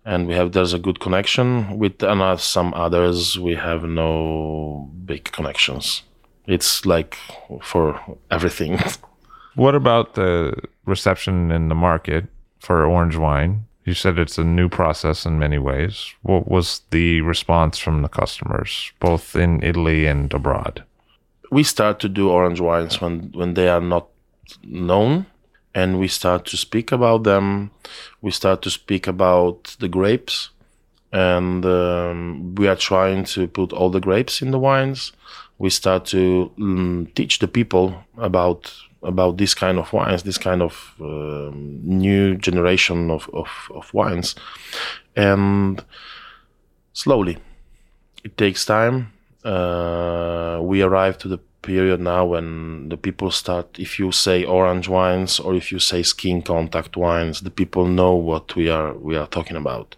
[0.04, 1.78] and we have there's a good connection.
[1.78, 6.02] With another, some others, we have no big connections.
[6.48, 7.18] It's like
[7.62, 8.00] for
[8.32, 8.80] everything.
[9.56, 10.54] What about the
[10.86, 12.26] reception in the market
[12.60, 13.66] for orange wine?
[13.84, 16.14] You said it's a new process in many ways.
[16.22, 20.84] What was the response from the customers, both in Italy and abroad?
[21.52, 24.08] we start to do orange wines when when they are not
[24.64, 25.26] known
[25.76, 27.70] and we start to speak about them
[28.22, 30.50] we start to speak about the grapes
[31.14, 35.12] and um, we are trying to put all the grapes in the wines
[35.58, 38.74] we start to mm, teach the people about
[39.04, 44.36] about this kind of wines this kind of um, new generation of, of, of wines
[45.16, 45.84] and
[46.94, 47.38] slowly
[48.24, 49.12] it takes time.
[49.44, 53.80] Uh, we arrive to the period now when the people start.
[53.80, 58.14] If you say orange wines or if you say skin contact wines, the people know
[58.14, 59.96] what we are we are talking about,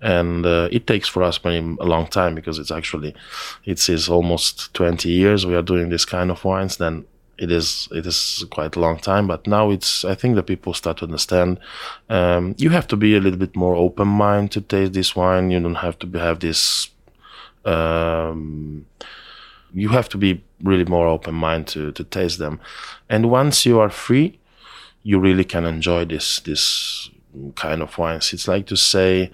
[0.00, 3.14] and uh, it takes for us many, a long time because it's actually
[3.64, 6.76] it is almost 20 years we are doing this kind of wines.
[6.76, 7.06] Then
[7.38, 10.72] it is it is quite a long time but now it's i think the people
[10.72, 11.58] start to understand
[12.08, 15.50] um, you have to be a little bit more open mind to taste this wine.
[15.50, 16.90] You don't have to be, have this
[17.64, 18.86] um,
[19.72, 22.60] you have to be really more open mind to, to taste them.
[23.08, 24.38] And once you are free
[25.04, 27.10] you really can enjoy this this
[27.54, 28.32] kind of wines.
[28.32, 29.30] It's like to say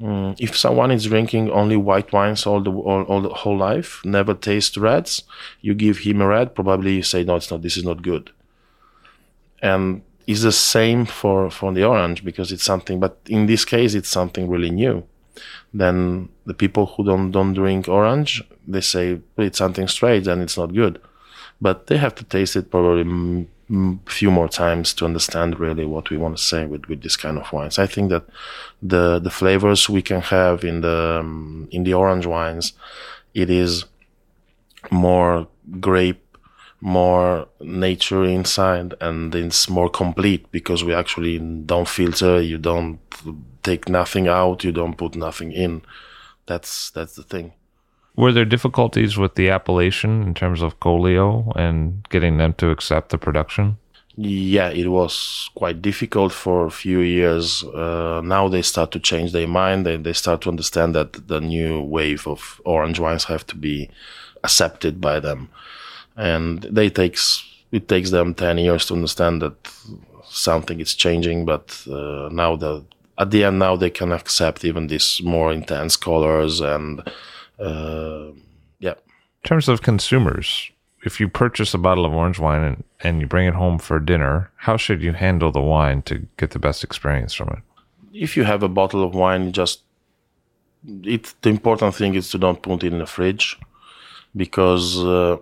[0.00, 4.00] mm, if someone is drinking only white wines all the all, all the whole life
[4.04, 5.24] never taste reds
[5.60, 8.30] you give him a red probably you say no it's not this is not good.
[9.62, 13.94] And it's the same for for the orange because it's something but in this case
[13.94, 15.04] it's something really new.
[15.72, 20.42] Then the people who don't don't drink orange they say "Well, it's something strange and
[20.42, 21.00] it's not good.
[21.60, 23.46] But they have to taste it probably mm,
[24.06, 27.38] few more times to understand really what we want to say with, with this kind
[27.38, 27.78] of wines.
[27.78, 28.24] I think that
[28.82, 32.72] the the flavors we can have in the um, in the orange wines,
[33.34, 33.84] it is
[34.90, 35.46] more
[35.78, 36.36] grape,
[36.80, 42.40] more nature inside, and it's more complete because we actually don't filter.
[42.40, 42.98] You don't
[43.62, 44.64] take nothing out.
[44.64, 45.82] You don't put nothing in.
[46.46, 47.52] That's that's the thing.
[48.16, 53.10] Were there difficulties with the appellation in terms of Collio and getting them to accept
[53.10, 53.78] the production?
[54.16, 57.64] Yeah, it was quite difficult for a few years.
[57.64, 59.86] Uh, now they start to change their mind.
[59.86, 63.88] They, they start to understand that the new wave of orange wines have to be
[64.42, 65.48] accepted by them,
[66.16, 69.54] and they takes it takes them ten years to understand that
[70.28, 71.46] something is changing.
[71.46, 72.84] But uh, now the
[73.16, 77.02] at the end now they can accept even these more intense colors and
[77.60, 78.32] uh,
[78.78, 78.94] yeah.
[79.44, 80.70] In terms of consumers,
[81.04, 83.98] if you purchase a bottle of orange wine and, and you bring it home for
[83.98, 87.58] dinner, how should you handle the wine to get the best experience from it?
[88.12, 89.82] if you have a bottle of wine, just
[91.04, 91.34] it.
[91.42, 93.58] The important thing is to don't put it in the fridge,
[94.36, 95.36] because uh,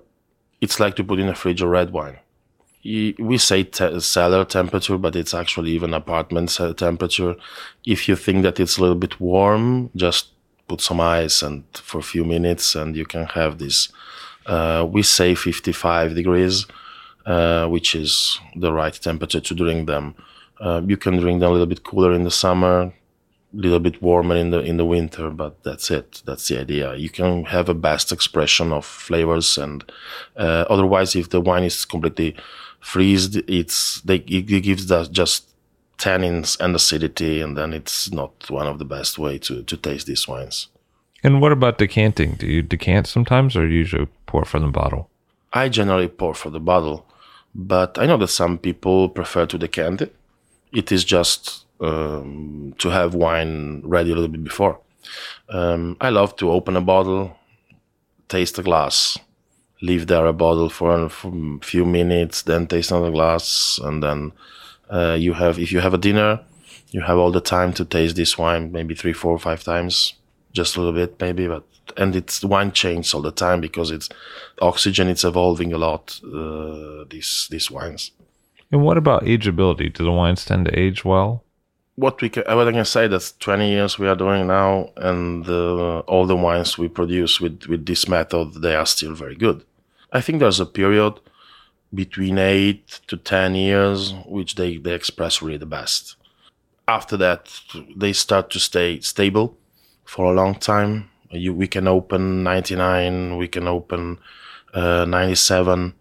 [0.61, 2.19] it's like to put in a fridge a red wine.
[2.85, 7.35] We say te- cellar temperature, but it's actually even apartment temperature.
[7.85, 10.29] If you think that it's a little bit warm, just
[10.69, 13.89] put some ice and for a few minutes, and you can have this.
[14.47, 16.66] Uh, we say 55 degrees,
[17.27, 20.14] uh, which is the right temperature to drink them.
[20.61, 22.93] Uh, you can drink them a little bit cooler in the summer, a
[23.53, 26.23] little bit warmer in the in the winter, but that's it.
[26.27, 26.95] That's the idea.
[26.97, 29.85] You can have a best expression of flavors, and
[30.37, 32.37] uh, otherwise, if the wine is completely
[32.81, 35.49] freezed, it's they it gives that just
[35.99, 40.07] tannins and acidity, and then it's not one of the best way to to taste
[40.07, 40.68] these wines.
[41.24, 42.34] And what about decanting?
[42.34, 45.11] Do you decant sometimes or do you usually pour from the bottle?
[45.53, 47.05] I generally pour from the bottle,
[47.55, 50.14] but I know that some people prefer to decant it.
[50.72, 54.78] It is just um, to have wine ready a little bit before.
[55.49, 57.36] Um, I love to open a bottle,
[58.28, 59.18] taste a glass,
[59.80, 64.03] leave there a bottle for a for a few minutes, then taste another glass, and
[64.03, 64.32] then
[64.91, 66.41] uh, you have if you have a dinner,
[66.91, 70.14] you have all the time to taste this wine, maybe three, four, five times,
[70.53, 71.64] just a little bit, maybe, but
[71.97, 74.09] and it's wine changes all the time because it's
[74.61, 75.09] oxygen.
[75.09, 76.20] It's evolving a lot.
[76.24, 78.12] Uh, these these wines.
[78.70, 79.93] And what about ageability?
[79.93, 81.45] Do the wines tend to age well?
[81.97, 85.49] What we can, what I can say that 20 years we are doing now, and
[85.49, 89.64] uh, all the wines we produce with with this method, they are still very good.
[90.12, 91.14] I think there's a period
[91.95, 96.16] between eight to 10 years which they they express really the best.
[96.86, 97.61] After that,
[97.97, 99.57] they start to stay stable
[100.05, 101.11] for a long time.
[101.30, 104.18] You, we can open 99, we can open
[104.72, 105.95] uh, 97,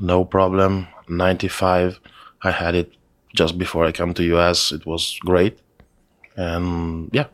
[0.00, 0.88] no problem.
[1.08, 2.00] 95,
[2.42, 2.94] I had it
[3.34, 4.72] just before I come to US.
[4.72, 5.58] It was great.
[6.36, 7.26] And yeah,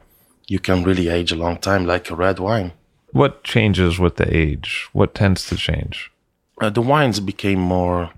[0.48, 2.72] you can really age a long time like a red wine.
[3.12, 4.88] What changes with the age?
[4.92, 6.10] What tends to change?
[6.60, 8.10] Uh, the wines became more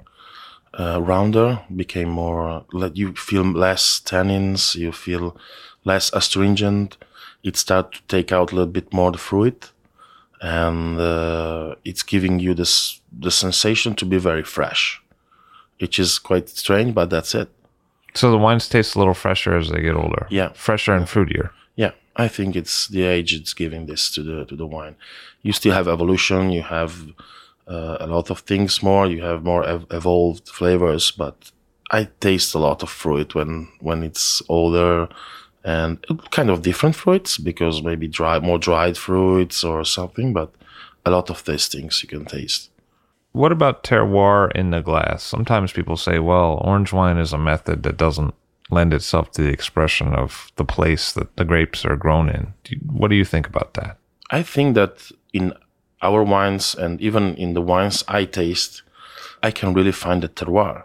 [0.79, 5.37] uh, rounder, became more, let you feel less tannins, you feel
[5.85, 6.97] less astringent.
[7.43, 9.73] It started to take out a little bit more the fruit
[10.41, 15.03] and uh, it's giving you this the sensation to be very fresh,
[15.79, 17.49] which is quite strange, but that's it.
[18.15, 20.27] So the wines taste a little fresher as they get older.
[20.31, 20.51] Yeah.
[20.55, 21.51] Fresher and fruitier.
[21.77, 24.97] Yeah, I think it's the age it's giving this to the to the wine.
[25.43, 26.51] You still have evolution.
[26.51, 27.13] You have
[27.71, 29.07] uh, a lot of things more.
[29.07, 31.53] You have more ev- evolved flavors, but
[31.91, 35.09] I taste a lot of fruit when when it's older,
[35.65, 40.33] and kind of different fruits because maybe dry more dried fruits or something.
[40.33, 40.53] But
[41.07, 42.71] a lot of these things you can taste.
[43.33, 45.23] What about terroir in the glass?
[45.23, 48.35] Sometimes people say, well, orange wine is a method that doesn't
[48.71, 52.55] lend itself to the expression of the place that the grapes are grown in.
[52.65, 53.99] Do you, what do you think about that?
[54.31, 55.53] I think that in
[56.03, 58.83] our wines and even in the wines I taste,
[59.43, 60.85] I can really find the terroir.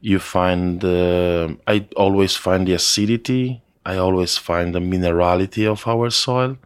[0.00, 3.62] You find, uh, I always find the acidity.
[3.84, 6.56] I always find the minerality of our soil.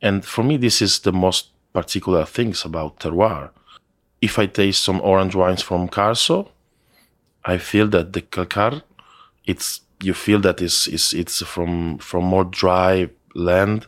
[0.00, 3.50] And for me, this is the most particular things about terroir.
[4.20, 6.48] If I taste some orange wines from Carso,
[7.44, 8.82] I feel that the calcar,
[9.46, 13.86] it's you feel that is is it's from from more dry land.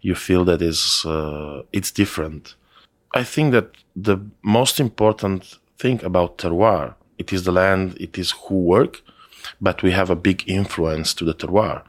[0.00, 2.54] You feel that is uh, it's different.
[3.16, 8.32] I think that the most important thing about terroir it is the land, it is
[8.32, 9.02] who work,
[9.60, 11.82] but we have a big influence to the terroir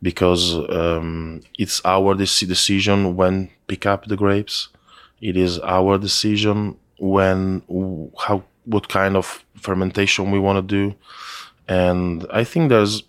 [0.00, 4.68] because um, it's our dec- decision when pick up the grapes.
[5.20, 7.62] It is our decision when
[8.24, 10.94] how what kind of fermentation we want to do,
[11.66, 13.02] and I think there's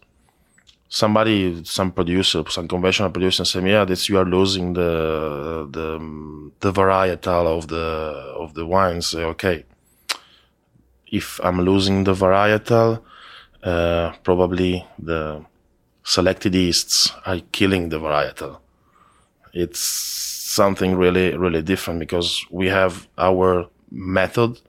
[0.89, 5.99] somebody, some producer, some conventional producer, saying, "Yeah, this you are losing the the
[6.59, 9.65] the varietal of the of the wines." Say, okay,
[11.07, 13.01] if I'm losing the varietal,
[13.63, 15.45] uh, probably the
[16.03, 18.57] selected yeasts are killing the varietal.
[19.53, 24.59] It's something really, really different because we have our method.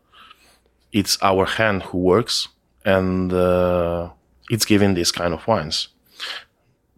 [0.93, 2.49] It's our hand who works,
[2.85, 4.11] and uh,
[4.51, 5.89] it's giving these kind of wines.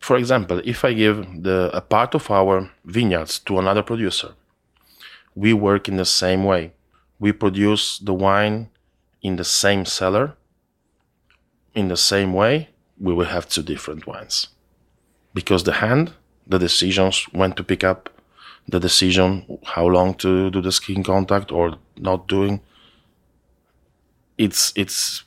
[0.02, 4.34] For example, if I give the, a part of our vineyards to another producer,
[5.36, 6.72] we work in the same way.
[7.20, 8.68] We produce the wine
[9.22, 10.36] in the same cellar,
[11.72, 14.48] in the same way, we will have two different wines.
[15.34, 16.14] Because the hand,
[16.48, 18.10] the decisions when to pick up,
[18.68, 22.60] the decision how long to do the skin contact or not doing,
[24.36, 25.22] it's it's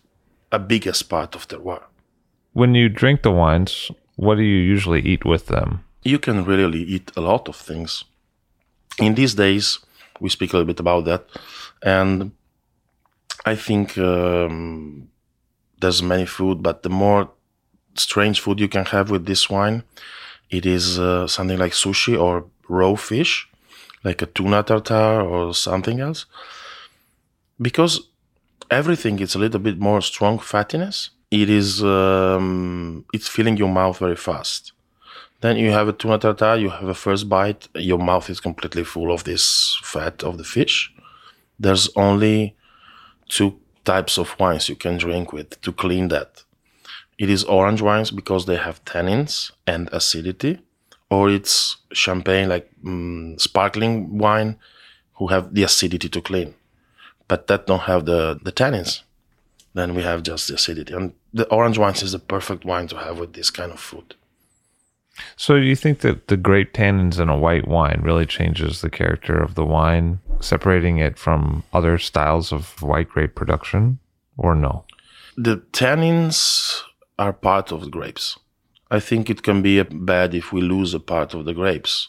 [0.52, 1.84] a biggest part of the terroir.
[2.52, 5.84] When you drink the wines, what do you usually eat with them?
[6.04, 8.04] You can really eat a lot of things.
[9.00, 9.80] In these days,
[10.20, 11.28] we speak a little bit about that,
[11.84, 12.32] and
[13.46, 15.10] I think um,
[15.80, 17.30] there's many food, but the more
[17.96, 19.84] strange food you can have with this wine,
[20.50, 23.48] it is uh, something like sushi or raw fish,
[24.04, 26.26] like a tuna tartare or something else.
[27.62, 28.10] Because
[28.70, 31.10] everything is a little bit more strong fattiness.
[31.32, 34.72] It is um, it's filling your mouth very fast.
[35.42, 36.58] Then you have a tuna tartare.
[36.58, 37.68] You have a first bite.
[37.76, 40.94] Your mouth is completely full of this fat of the fish.
[41.60, 42.56] There's only
[43.30, 46.44] two types of wines you can drink with to clean that.
[47.18, 50.60] It is orange wines because they have tannins and acidity,
[51.10, 54.58] or it's champagne like mm, sparkling wine
[55.16, 56.56] who have the acidity to clean,
[57.28, 59.05] but that don't have the the tannins.
[59.76, 62.98] Then we have just the acidity, and the orange wines is the perfect wine to
[62.98, 64.16] have with this kind of food.
[65.36, 68.90] So, do you think that the grape tannins in a white wine really changes the
[68.90, 74.00] character of the wine, separating it from other styles of white grape production,
[74.38, 74.86] or no?
[75.36, 76.82] The tannins
[77.20, 78.40] are part of the grapes.
[78.90, 82.08] I think it can be bad if we lose a part of the grapes.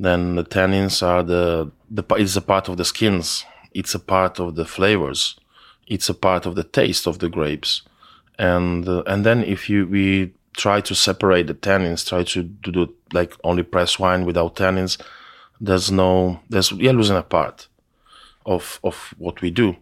[0.00, 3.44] Then the tannins are the, the it's a part of the skins.
[3.72, 5.38] It's a part of the flavors.
[5.86, 7.82] It's a part of the taste of the grapes.
[8.38, 12.72] And uh, and then if you we try to separate the tannins, try to, to
[12.72, 15.00] do like only press wine without tannins,
[15.60, 17.68] there's no there's we are losing a part
[18.44, 19.76] of of what we do.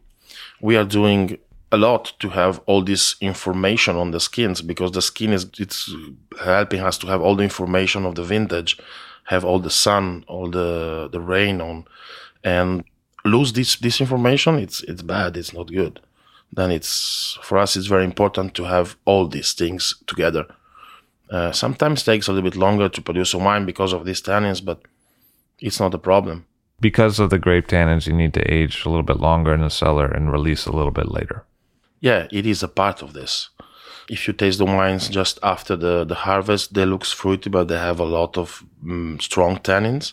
[0.60, 1.38] We are doing
[1.70, 5.90] a lot to have all this information on the skins because the skin is it's
[6.44, 8.78] helping us to have all the information of the vintage
[9.24, 11.84] have all the sun, all the the rain on,
[12.42, 12.84] and
[13.24, 14.58] lose this this information.
[14.58, 15.36] It's it's bad.
[15.36, 16.00] It's not good.
[16.52, 17.76] Then it's for us.
[17.76, 20.46] It's very important to have all these things together.
[21.30, 24.62] Uh, sometimes takes a little bit longer to produce a wine because of these tannins,
[24.62, 24.82] but
[25.60, 26.44] it's not a problem.
[26.78, 29.70] Because of the grape tannins, you need to age a little bit longer in the
[29.70, 31.44] cellar and release a little bit later.
[32.00, 33.48] Yeah, it is a part of this.
[34.12, 37.78] If you taste the wines just after the, the harvest, they look fruity, but they
[37.78, 40.12] have a lot of mm, strong tannins.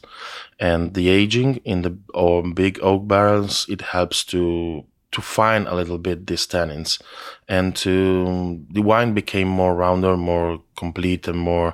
[0.58, 5.76] And the aging in the or big oak barrels, it helps to to find a
[5.76, 7.02] little bit these tannins,
[7.48, 11.74] and to the wine became more rounder, more complete, and more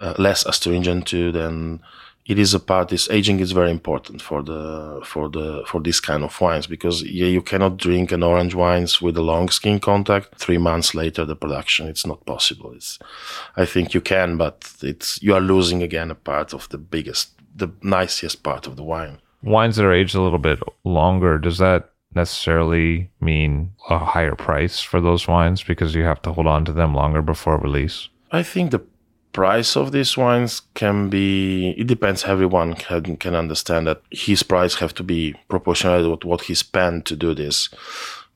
[0.00, 1.80] uh, less astringent too than
[2.30, 5.98] it is a part this aging is very important for the for the for this
[5.98, 9.80] kind of wines because yeah, you cannot drink an orange wines with a long skin
[9.80, 10.38] contact.
[10.38, 12.72] Three months later the production it's not possible.
[12.72, 12.98] It's
[13.56, 17.24] i think you can but it's you are losing again a part of the biggest
[17.56, 19.18] the nicest part of the wine.
[19.42, 24.80] Wines that are aged a little bit longer, does that necessarily mean a higher price
[24.80, 28.08] for those wines because you have to hold on to them longer before release?
[28.30, 28.82] I think the
[29.32, 34.76] price of these wines can be it depends everyone can, can understand that his price
[34.76, 37.68] have to be proportional with what he spent to do this.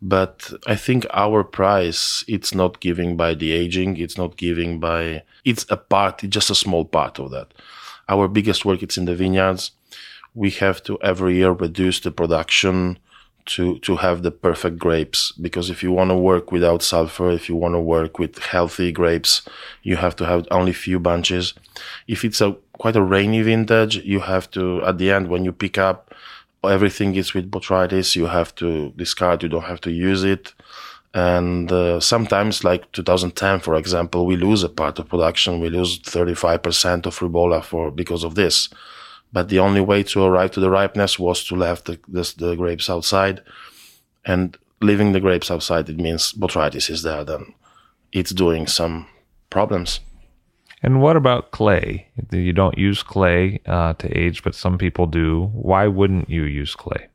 [0.03, 5.23] But i think our price it's not giving by the aging it's not giving by
[5.45, 7.49] it's a part it's just a small part of that.
[8.09, 9.73] Our biggest work it's in the vineyards.
[10.35, 12.99] We have to every year reduce the production
[13.47, 15.33] to to have the perfect grapes.
[15.33, 18.93] Because if you want to work without sulfur if you want to work with healthy
[18.93, 19.43] grapes
[19.83, 21.55] you have to have only few bunches.
[22.09, 25.53] If it's a quite a rainy vintage you have to at the end when you
[25.53, 26.15] pick up
[26.65, 30.55] everything is with botrytis you have to discard you don't have to use it.
[31.13, 35.61] And uh, sometimes like 2010 for example we lose a part of production.
[35.61, 38.69] We lose 35% of ribolla for because of this
[39.35, 42.55] but the only way to arrive to the ripeness was to leave the, the, the
[42.55, 43.43] grapes outside.
[44.25, 47.53] And leaving the grapes outside, it means botrytis is there, then
[48.13, 49.07] it's doing some
[49.51, 49.99] problems.
[50.85, 52.07] And what about clay?
[52.31, 55.51] You don't use clay uh, to age, but some people do.
[55.53, 57.09] Why wouldn't you use clay?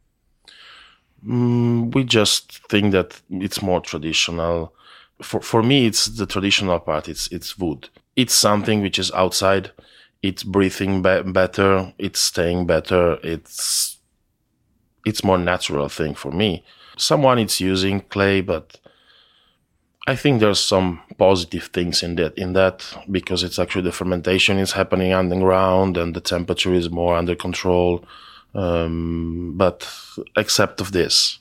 [1.25, 4.73] Mm, we just think that it's more traditional.
[5.21, 7.07] For for me, it's the traditional part.
[7.07, 7.89] It's it's wood.
[8.15, 9.71] It's something which is outside
[10.21, 13.97] it's breathing be- better it's staying better it's
[15.05, 16.63] it's more natural thing for me.
[16.97, 18.79] Someone is using clay but
[20.07, 24.57] i think there's some positive things in that in that because it's actually the fermentation
[24.57, 28.03] is happening underground and the temperature is more under control.
[28.55, 29.87] Um, but
[30.35, 31.37] except of this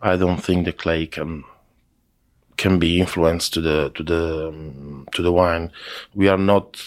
[0.00, 1.42] i don't think the clay can
[2.56, 5.70] can be influenced to the to the um, to the wine.
[6.14, 6.80] We are not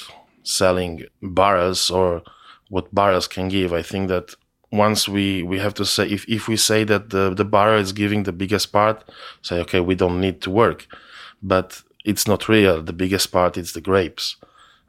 [0.49, 2.23] selling barrels or
[2.69, 3.73] what barrels can give.
[3.73, 4.35] I think that
[4.71, 7.91] once we we have to say if, if we say that the the barrel is
[7.91, 9.03] giving the biggest part,
[9.41, 10.87] say okay we don't need to work,
[11.41, 12.81] but it's not real.
[12.81, 14.35] The biggest part is the grapes,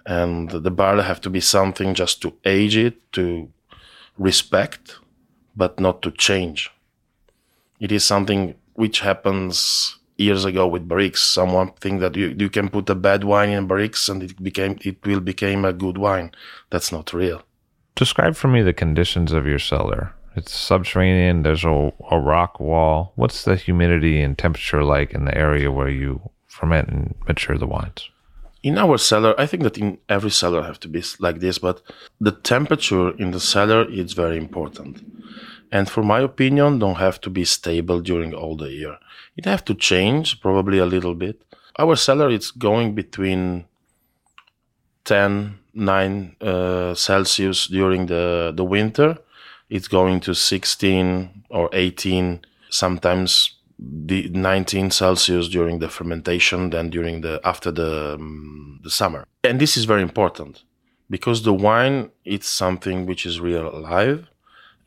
[0.07, 3.49] and the barrel have to be something just to age it to
[4.19, 4.99] respect,
[5.57, 6.71] but not to change.
[7.81, 11.19] It is something which happens years ago with barriques.
[11.19, 14.79] Someone think that you, you can put a bad wine in barriques and it became
[14.85, 16.31] it will become a good wine.
[16.71, 17.43] That's not real.
[17.95, 20.13] Describe for me the conditions of your cellar.
[20.37, 21.43] It's subterranean.
[21.43, 23.13] There's a, a rock wall.
[23.17, 27.67] What's the humidity and temperature like in the area where you ferment and mature the
[27.67, 28.09] wines?
[28.63, 31.83] In our cellar, I think that in every cellar have to be like this, but
[32.21, 35.03] the temperature in the cellar is very important.
[35.73, 38.99] And for my opinion, don't have to be stable during all the year.
[39.37, 41.43] It have to change probably a little bit.
[41.79, 43.67] Our cellar is going between
[45.05, 49.19] 10, 9 uh, Celsius during the, the winter.
[49.69, 52.41] It's going to 16 or 18,
[52.71, 59.25] sometimes the 19 Celsius during the fermentation, then during the after the um, the summer.
[59.43, 60.65] And this is very important
[61.09, 64.30] because the wine it's something which is real alive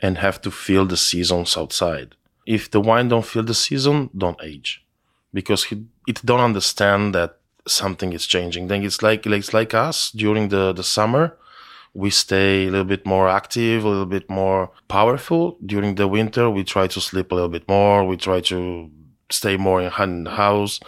[0.04, 2.10] and have to feel the seasons outside.
[2.46, 4.86] If the wine don't feel the season, don't age,
[5.34, 8.68] because it, it don't understand that something is changing.
[8.68, 11.38] Then it's like it's like us during the the summer.
[11.96, 15.58] We stay a little bit more active, a little bit more powerful.
[15.66, 18.04] During the winter, we try to sleep a little bit more.
[18.04, 18.90] We try to
[19.30, 20.80] stay more in the house.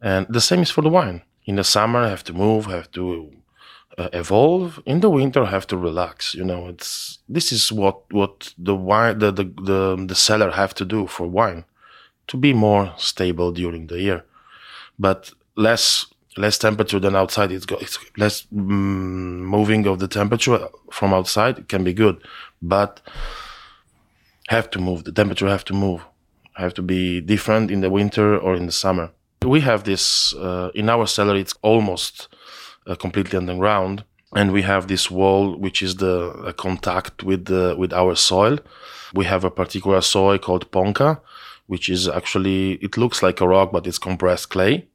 [0.00, 1.22] And the same is for the wine.
[1.46, 3.32] In the summer, I have to move, I have to
[3.98, 8.52] uh, evolve in the winter have to relax you know it's this is what what
[8.58, 11.64] the wine the, the the the cellar have to do for wine
[12.26, 14.24] to be more stable during the year
[14.98, 17.50] but less less temperature than outside.
[17.52, 21.68] It's, go, it's less mm, moving of the temperature from outside.
[21.68, 22.22] Can be good,
[22.62, 23.00] but
[24.48, 25.04] have to move.
[25.04, 26.04] The temperature have to move.
[26.54, 29.10] Have to be different in the winter or in the summer.
[29.44, 31.36] We have this uh, in our cellar.
[31.36, 32.28] It's almost
[32.94, 37.92] completely underground, and we have this wall which is the uh, contact with the with
[37.92, 38.58] our soil.
[39.14, 41.20] We have a particular soil called ponca,
[41.66, 44.86] which is actually it looks like a rock, but it's compressed clay.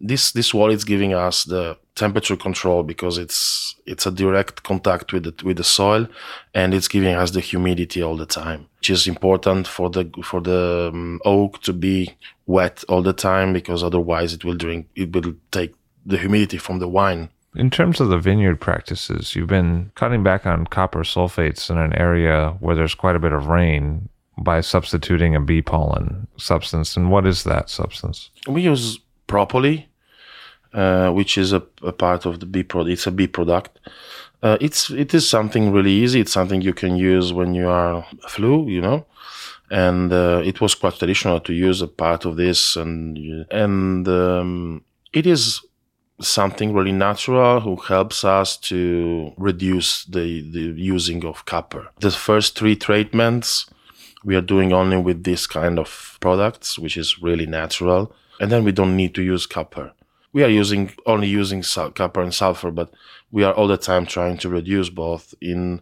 [0.00, 5.12] This this wall is giving us the temperature control because it's it's a direct contact
[5.12, 6.06] with the with the soil,
[6.54, 10.40] and it's giving us the humidity all the time, which is important for the for
[10.40, 15.12] the um, oak to be wet all the time because otherwise it will drink it
[15.12, 15.74] will take
[16.06, 17.28] the humidity from the wine.
[17.56, 21.94] In terms of the vineyard practices, you've been cutting back on copper sulfates in an
[21.94, 26.96] area where there's quite a bit of rain by substituting a bee pollen substance.
[26.96, 28.30] And what is that substance?
[28.46, 29.80] We use propolis,
[30.72, 32.92] uh, which is a, a, part of the bee product.
[32.92, 33.78] It's a bee product.
[34.42, 36.20] Uh, it's it is something really easy.
[36.20, 39.04] It's something you can use when you are flu, you know,
[39.70, 43.18] and uh, it was quite traditional to use a part of this, and
[43.50, 45.60] and um, it is
[46.20, 51.88] something really natural who helps us to reduce the, the using of copper.
[52.00, 53.66] The first three treatments
[54.24, 58.12] we are doing only with this kind of products, which is really natural.
[58.40, 59.92] And then we don't need to use copper.
[60.32, 62.92] We are using only using sal- copper and sulfur, but
[63.30, 65.80] we are all the time trying to reduce both in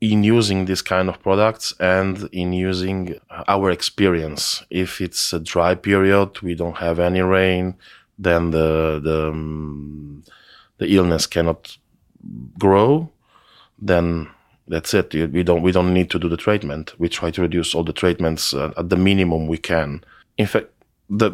[0.00, 4.64] in using this kind of products and in using our experience.
[4.68, 7.76] If it's a dry period, we don't have any rain,
[8.22, 10.24] then the the um,
[10.78, 11.76] the illness cannot
[12.58, 13.10] grow.
[13.78, 14.28] Then
[14.68, 15.12] that's it.
[15.14, 16.94] We don't we don't need to do the treatment.
[16.98, 20.04] We try to reduce all the treatments uh, at the minimum we can.
[20.38, 20.68] In fact,
[21.10, 21.30] the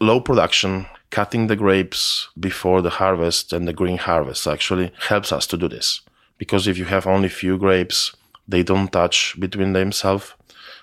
[0.00, 5.46] low production, cutting the grapes before the harvest and the green harvest actually helps us
[5.48, 6.00] to do this.
[6.38, 8.16] Because if you have only few grapes,
[8.48, 10.34] they don't touch between themselves.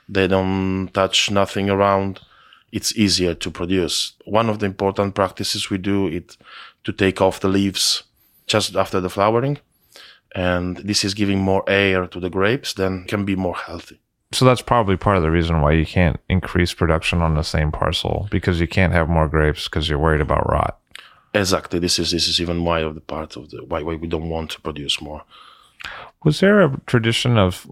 [0.08, 2.20] They don't touch nothing around.
[2.78, 3.96] It's easier to produce.
[4.26, 6.38] One of the important practices we do is
[6.86, 8.04] to take off the leaves
[8.54, 9.58] just after the flowering
[10.36, 14.00] and this is giving more air to the grapes, then can be more healthy.
[14.32, 17.72] So that's probably part of the reason why you can't increase production on the same
[17.72, 20.80] parcel because you can't have more grapes because you're worried about rot.
[21.34, 21.80] Exactly.
[21.80, 24.30] This is this is even why of the part of the why why we don't
[24.30, 25.24] want to produce more.
[26.24, 27.72] Was there a tradition of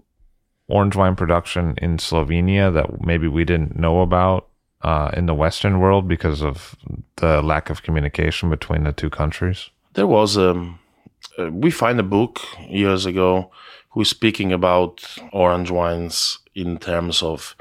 [0.68, 4.48] orange wine production in Slovenia that maybe we didn't know about
[4.82, 6.76] uh, in the Western world because of
[7.16, 9.70] the lack of communication between the two countries?
[9.94, 10.78] There was um,
[11.38, 13.50] uh, we find a book years ago
[13.90, 17.56] who is speaking about orange wines in terms of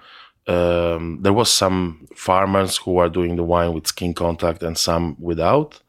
[0.48, 5.16] um, there was some farmers who are doing the wine with skin contact and some
[5.20, 5.82] without.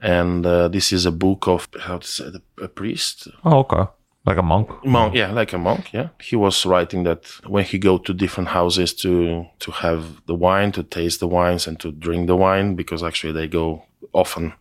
[0.00, 2.24] And uh, this is a book of how to say
[2.62, 3.28] a priest.
[3.44, 3.84] Oh okay
[4.26, 7.78] like a monk monk yeah like a monk yeah he was writing that when he
[7.78, 11.90] go to different houses to to have the wine to taste the wines and to
[11.90, 14.52] drink the wine because actually they go often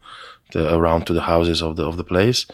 [0.52, 2.46] the, around to the houses of the of the place.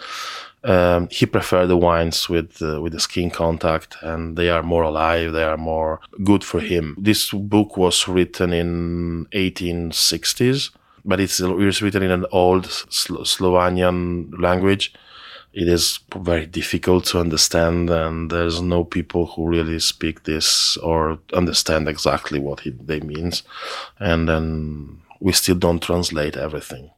[0.64, 4.84] Um, he preferred the wines with uh, with the skin contact, and they are more
[4.84, 5.32] alive.
[5.32, 6.96] They are more good for him.
[6.98, 10.72] This book was written in 1860s,
[11.04, 14.92] but it's, it's written in an old Slo- Slovenian language.
[15.56, 21.18] It is very difficult to understand, and there's no people who really speak this or
[21.32, 23.42] understand exactly what he, they means.
[23.98, 26.92] And then we still don't translate everything.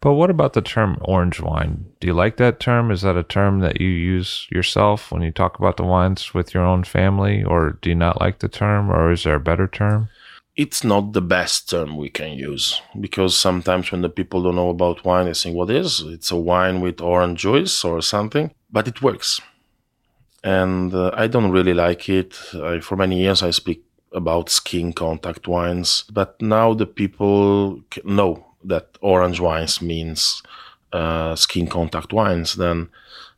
[0.00, 1.86] But what about the term orange wine?
[2.00, 2.90] Do you like that term?
[2.90, 6.54] Is that a term that you use yourself when you talk about the wines with
[6.54, 9.68] your own family, or do you not like the term, or is there a better
[9.68, 10.08] term?
[10.54, 14.68] It's not the best term we can use because sometimes when the people don't know
[14.68, 16.00] about wine, they think, what is?
[16.00, 19.40] It's a wine with orange juice or something, but it works.
[20.44, 22.38] And uh, I don't really like it.
[22.54, 23.82] I, for many years, I speak
[24.12, 30.42] about skin contact wines, but now the people know that orange wines means
[30.92, 32.90] uh, skin contact wines, then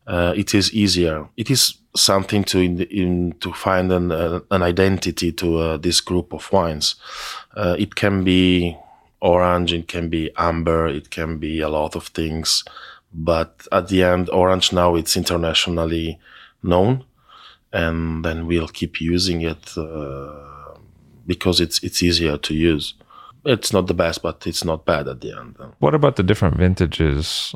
[0.07, 1.29] uh, it is easier.
[1.37, 6.01] It is something to in, in to find an uh, an identity to uh, this
[6.01, 6.97] group of wines.
[7.57, 8.77] Uh, it can be
[9.21, 12.65] orange, it can be amber, it can be a lot of things,
[13.13, 16.19] but at the end, orange now it's internationally
[16.63, 17.05] known,
[17.73, 20.77] and then we'll keep using it uh,
[21.27, 22.95] because it's it's easier to use
[23.45, 25.57] it's not the best, but it's not bad at the end.
[25.79, 27.55] What about the different vintages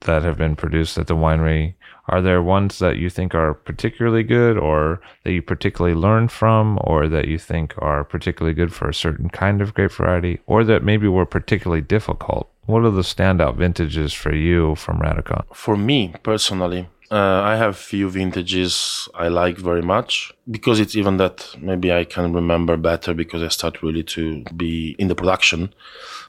[0.00, 1.74] that have been produced at the winery?
[2.08, 6.78] Are there ones that you think are particularly good or that you particularly learned from
[6.82, 10.64] or that you think are particularly good for a certain kind of grape variety or
[10.64, 15.44] that maybe were particularly difficult What are the standout vintages for you from Radikon?
[15.54, 21.18] For me personally, uh, I have few vintages I like very much because it's even
[21.18, 25.74] that maybe I can remember better because I start really to be in the production.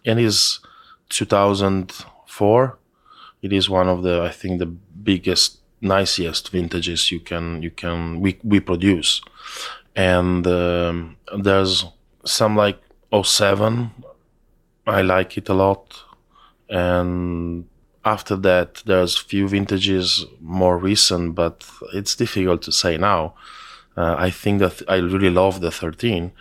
[0.06, 0.60] And is
[1.10, 2.78] 2004.
[3.42, 8.20] It is one of the I think the biggest, nicest vintages you can you can
[8.20, 9.22] we we produce.
[9.96, 11.86] And um, there's
[12.26, 12.80] some like
[13.14, 13.92] 07.
[14.88, 16.04] I like it a lot.
[16.70, 17.66] And
[18.04, 23.36] after that, there's few vintages more recent, but it's difficult to say now.
[23.96, 26.34] Uh, I think that I really love the 13,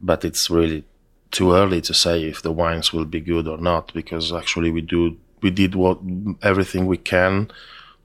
[0.00, 0.84] but it's really
[1.30, 4.80] too early to say if the wines will be good or not because actually we
[4.80, 5.98] do we did what
[6.42, 7.50] everything we can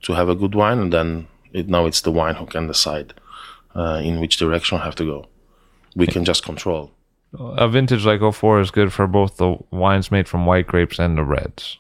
[0.04, 3.14] to have a good wine, and then it, now it's the wine who can decide
[3.76, 5.28] uh, in which direction I have to go.
[5.96, 6.92] We can just control.
[7.38, 11.18] A vintage like 04 is good for both the wines made from white grapes and
[11.18, 11.78] the reds.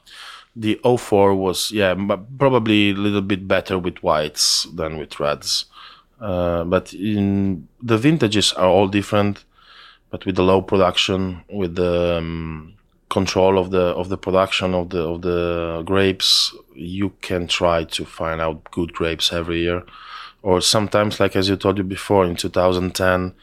[0.55, 1.93] The 04 was, yeah,
[2.37, 5.65] probably a little bit better with whites than with reds.
[6.19, 9.43] Uh, but in the vintages are all different,
[10.09, 12.75] but with the low production, with the um,
[13.11, 18.05] control of the of the production of the of the grapes, you can try to
[18.05, 19.83] find out good grapes every year.
[20.41, 23.33] Or sometimes, like as you told you before, in 2010,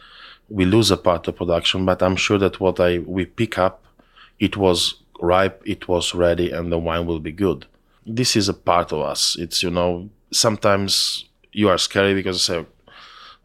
[0.48, 3.84] we lose a part of production, but I'm sure that what I we pick up,
[4.40, 7.66] it was ripe, it was ready, and the wine will be good.
[8.06, 9.36] This is a part of us.
[9.38, 12.66] It's you know sometimes you are scary because say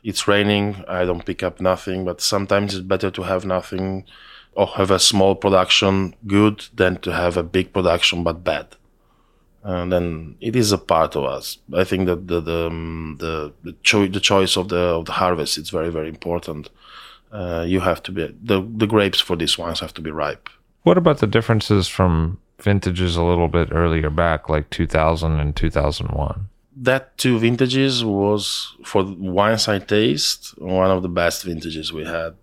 [0.04, 4.06] it's raining, I don't pick up nothing, but sometimes it's better to have nothing
[4.56, 8.68] or have a small production good than to have a big production but bad.
[9.64, 11.58] And then it is a part of us.
[11.74, 15.14] I think that the the um, the, the, cho- the choice of the of the
[15.14, 16.70] harvest is very very important.
[17.32, 20.50] Uh, you have to be the the grapes for these wines have to be ripe.
[20.84, 26.50] What about the differences from vintages a little bit earlier back, like 2000 and 2001?
[26.76, 32.36] That two vintages was for wines I taste one of the best vintages we had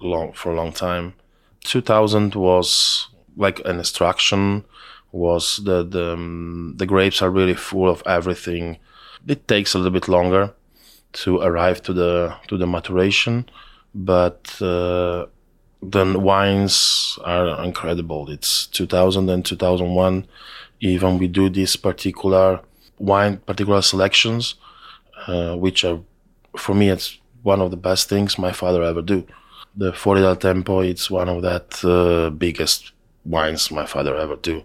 [0.00, 1.14] long for a long time.
[1.68, 4.64] 2000 was like an extraction
[5.12, 8.78] was the the, um, the grapes are really full of everything.
[9.26, 10.54] It takes a little bit longer
[11.12, 13.48] to arrive to the to the maturation
[13.94, 15.24] but uh,
[15.82, 18.28] the wines are incredible.
[18.30, 20.26] It's 2000 and 2001
[20.80, 22.60] even we do these particular
[22.98, 24.56] wine particular selections
[25.26, 26.00] uh, which are
[26.56, 29.26] for me it's one of the best things my father ever do
[29.76, 32.92] the Fuori dal Tempo it's one of that uh, biggest
[33.24, 34.64] wines my father ever do.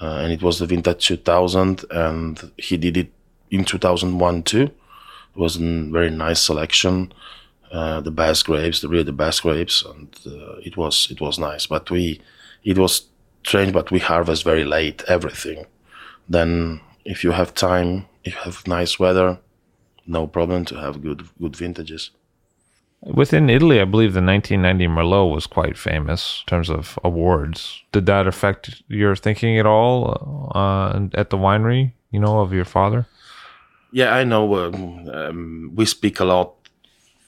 [0.00, 3.12] Uh, and it was the vintage 2000 and he did it
[3.50, 4.62] in 2001 too.
[4.62, 7.12] It was a very nice selection
[7.70, 11.38] uh, the best grapes the really the best grapes and uh, it was it was
[11.38, 11.66] nice.
[11.66, 12.20] But we
[12.64, 13.08] it was
[13.44, 15.66] strange but we harvest very late everything.
[16.28, 19.38] Then if you have time if you have nice weather
[20.06, 22.10] no problem to have good good vintages
[23.02, 27.82] Within Italy, I believe the 1990 Merlot was quite famous in terms of awards.
[27.92, 32.64] Did that affect your thinking at all uh, at the winery, you know, of your
[32.64, 33.06] father?
[33.92, 34.52] Yeah, I know.
[34.56, 36.54] Um, um, we speak a lot.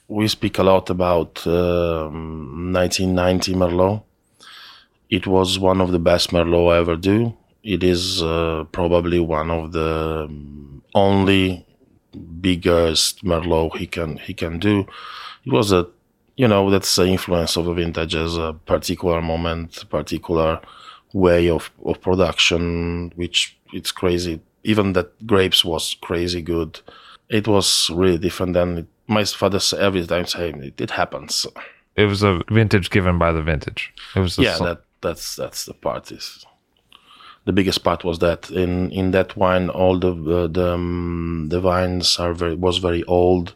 [0.09, 4.03] We speak a lot about um, 1990 Merlot.
[5.09, 7.35] It was one of the best Merlot I ever do.
[7.63, 11.65] It is uh, probably one of the um, only
[12.41, 14.85] biggest Merlot he can he can do.
[15.45, 15.87] It was a,
[16.35, 20.61] you know, that's the influence of the vintage as a particular moment, particular
[21.13, 24.41] way of, of production, which it's crazy.
[24.63, 26.79] Even that grapes was crazy good.
[27.29, 31.45] It was really different than it, my father every time saying it, it happens.
[31.95, 33.93] It was a vintage given by the vintage.
[34.15, 36.45] It was yeah, that that's that's the part is
[37.45, 41.59] the biggest part was that in in that wine all the uh, the um, the
[41.59, 43.53] vines are very was very old.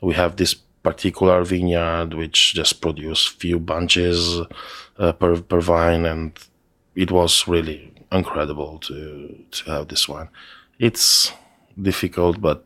[0.00, 4.40] We have this particular vineyard which just produced few bunches
[4.98, 6.38] uh, per per vine, and
[6.94, 10.28] it was really incredible to to have this wine.
[10.78, 11.32] It's
[11.80, 12.64] difficult, but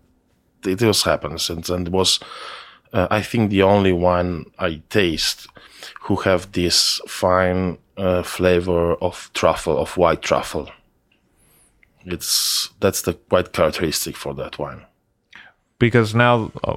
[0.64, 2.20] it just happens, and, and it was.
[2.92, 5.46] Uh, I think the only one I taste
[6.02, 10.70] who have this fine uh, flavor of truffle, of white truffle.
[12.06, 14.87] It's that's the quite characteristic for that wine.
[15.78, 16.76] Because now, uh,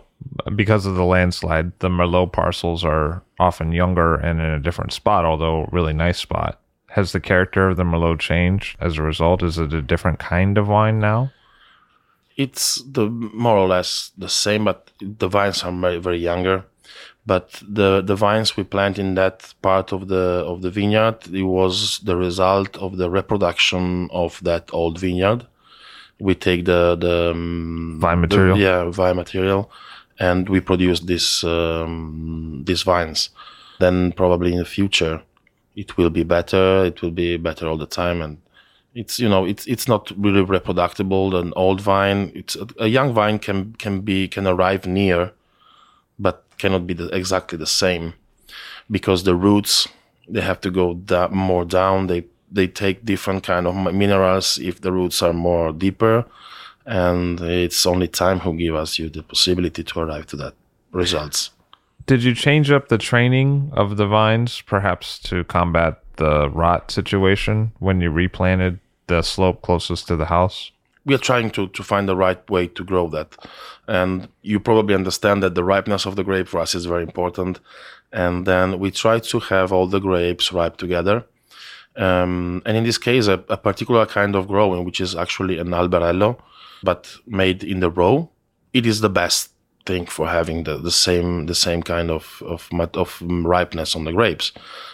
[0.55, 5.25] because of the landslide, the Merlot parcels are often younger and in a different spot,
[5.25, 6.59] although really nice spot.
[6.89, 9.43] Has the character of the Merlot changed as a result?
[9.43, 11.31] Is it a different kind of wine now?
[12.37, 16.65] It's the more or less the same, but the vines are very very younger.
[17.25, 21.43] But the the vines we plant in that part of the of the vineyard, it
[21.43, 25.45] was the result of the reproduction of that old vineyard.
[26.27, 28.57] We take the the um, Vine the- material?
[28.57, 29.61] yeah, vine material,
[30.19, 33.29] and we produce this um, these vines.
[33.79, 35.21] Then probably in the future,
[35.75, 36.85] it will be better.
[36.85, 38.37] It will be better all the time, and
[38.93, 41.35] it's you know it's it's not really reproducible.
[41.35, 45.31] An old vine, it's a young vine can can be can arrive near,
[46.19, 48.13] but cannot be the, exactly the same,
[48.91, 49.87] because the roots
[50.29, 52.07] they have to go da- more down.
[52.07, 56.25] They they take different kind of minerals if the roots are more deeper,
[56.85, 60.53] and it's only time who give us you the possibility to arrive to that
[60.91, 61.51] results.
[62.05, 67.71] Did you change up the training of the vines, perhaps to combat the rot situation
[67.79, 70.71] when you replanted the slope closest to the house?
[71.05, 73.35] we are trying to, to find the right way to grow that.
[73.87, 77.59] And you probably understand that the ripeness of the grape for us is very important.
[78.11, 81.25] And then we try to have all the grapes ripe together.
[81.95, 85.67] Um, and in this case, a, a particular kind of growing, which is actually an
[85.67, 86.37] albarello,
[86.83, 88.29] but made in the row,
[88.73, 89.49] it is the best
[89.85, 94.13] thing for having the, the same the same kind of of of ripeness on the
[94.13, 94.51] grapes,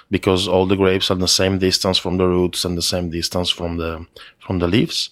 [0.09, 3.49] because all the grapes are the same distance from the roots and the same distance
[3.49, 4.05] from the
[4.39, 5.09] from the leaves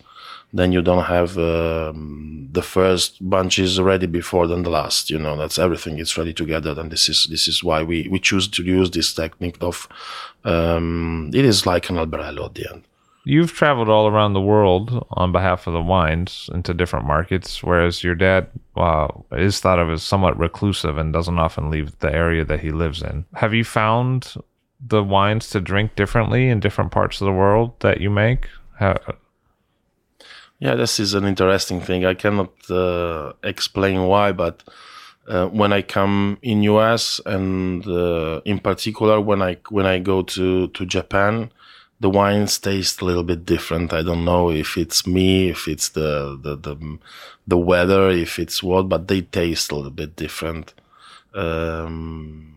[0.55, 5.09] then you don't have um, the first bunches ready before than the last.
[5.09, 5.99] You know, that's everything.
[5.99, 6.73] It's ready together.
[6.79, 9.87] And this is this is why we we choose to use this technique of.
[10.45, 12.83] Um, it is like an albarello at the end.
[13.27, 18.03] You've traveled all around the world on behalf of the wines into different markets, whereas
[18.03, 18.47] your dad
[18.77, 22.69] uh, is thought of as somewhat reclusive and doesn't often leave the area that he
[22.69, 23.25] lives in.
[23.33, 24.35] Have you found
[24.79, 28.47] the wines to drink differently in different parts of the world that you make?
[30.59, 32.05] Yeah, this is an interesting thing.
[32.05, 34.63] I cannot uh, explain why, but
[35.27, 40.21] uh, when I come in US and uh, in particular when I when I go
[40.21, 41.51] to to Japan,
[41.99, 43.91] the wines taste a little bit different.
[43.91, 46.99] I don't know if it's me, if it's the the the,
[47.47, 50.73] the weather, if it's what, but they taste a little bit different.
[51.33, 52.55] Um,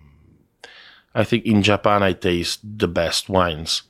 [1.14, 3.82] I think in Japan I taste the best wines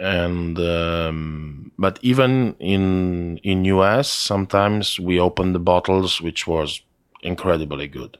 [0.00, 6.80] and um, but even in in US sometimes we open the bottles which was
[7.22, 8.16] incredibly good.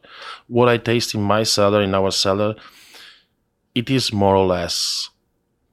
[0.46, 2.54] What I taste in my cellar in our cellar,
[3.74, 5.08] it is more or less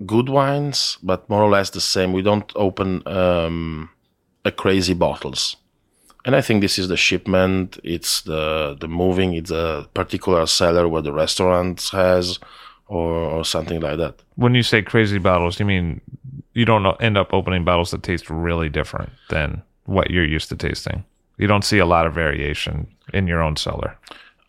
[0.05, 2.13] good wines, but more or less the same.
[2.13, 3.89] We don't open um,
[4.45, 5.57] a crazy bottles.
[6.25, 7.79] And I think this is the shipment.
[7.83, 9.33] It's the the moving.
[9.33, 12.39] It's a particular cellar where the restaurant has,
[12.87, 14.21] or or something like that.
[14.35, 16.01] when you say crazy bottles, you mean
[16.53, 20.55] you don't end up opening bottles that taste really different than what you're used to
[20.55, 21.03] tasting.
[21.37, 23.97] You don't see a lot of variation in your own cellar.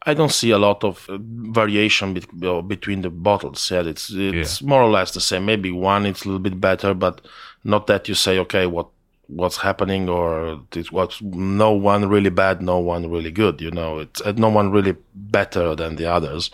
[0.06, 3.70] I don't see a lot of uh, variation bet- between the bottles.
[3.70, 5.44] Yeah, it's it's more or less the same.
[5.44, 7.20] Maybe one it's a little bit better, but
[7.64, 8.86] not that you say, okay, what
[9.26, 13.60] what's happening, or it was no one really bad, no one really good.
[13.60, 16.50] You know, it's uh, no one really better than the others.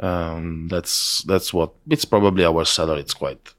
[0.00, 2.98] Um, that's that's what it's probably our cellar.
[2.98, 3.54] It's quite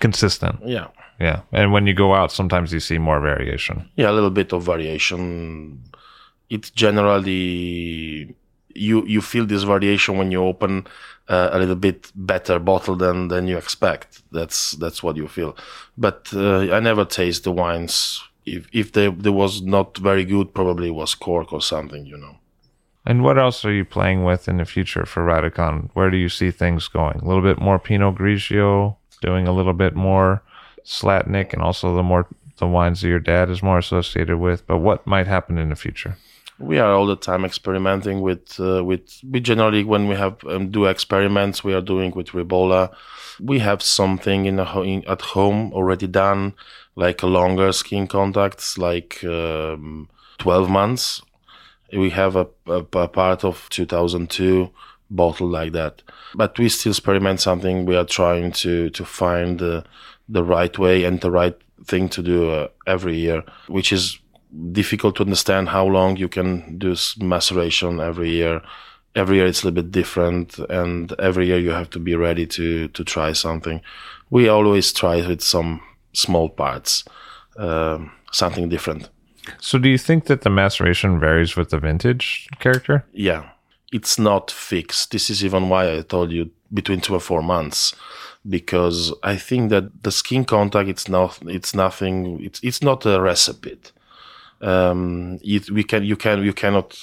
[0.00, 0.60] Consistent.
[0.64, 0.88] yeah
[1.20, 1.40] Yeah.
[1.52, 3.88] And when you go out, sometimes you see more variation.
[3.96, 5.82] yeah a little bit of variation.
[6.50, 8.34] It's generally
[8.74, 10.86] you you feel this variation when you open
[11.28, 14.22] uh, a little bit better bottle than than you expect.
[14.32, 15.56] That's that's what you feel.
[15.96, 18.22] But uh, I never taste the wines.
[18.46, 22.06] If if they they was not very good, probably it was cork or something.
[22.06, 22.36] You know.
[23.08, 25.88] And what else are you playing with in the future for Radikon?
[25.94, 27.20] Where do you see things going?
[27.20, 30.42] A little bit more Pinot Grigio, doing a little bit more
[30.84, 32.26] Slatnik, and also the more
[32.58, 34.66] the wines that your dad is more associated with.
[34.66, 36.18] But what might happen in the future?
[36.58, 40.70] we are all the time experimenting with uh, with we generally when we have um,
[40.70, 42.92] do experiments we are doing with Ribolla
[43.40, 46.54] we have something in, ho- in at home already done
[46.96, 51.22] like a longer skin contacts like um, 12 months
[51.92, 54.70] we have a, a, a part of 2002
[55.10, 56.02] bottle like that
[56.34, 59.82] but we still experiment something we are trying to to find the
[60.28, 64.18] the right way and the right thing to do uh, every year which is
[64.72, 68.62] difficult to understand how long you can do maceration every year.
[69.14, 72.46] Every year it's a little bit different, and every year you have to be ready
[72.46, 73.80] to to try something.
[74.30, 75.80] We always try with some
[76.12, 77.04] small parts,
[77.56, 79.08] um, something different.
[79.60, 83.04] So, do you think that the maceration varies with the vintage character?
[83.12, 83.50] Yeah,
[83.92, 85.10] it's not fixed.
[85.10, 87.94] This is even why I told you between two or four months,
[88.48, 92.44] because I think that the skin contact it's not it's nothing.
[92.44, 93.78] It's it's not a recipe.
[94.60, 96.98] Um, it, we can you can you cannot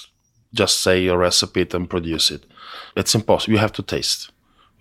[0.54, 2.46] just say a recipe and produce it.
[2.96, 3.54] It's impossible.
[3.54, 4.32] You have to taste.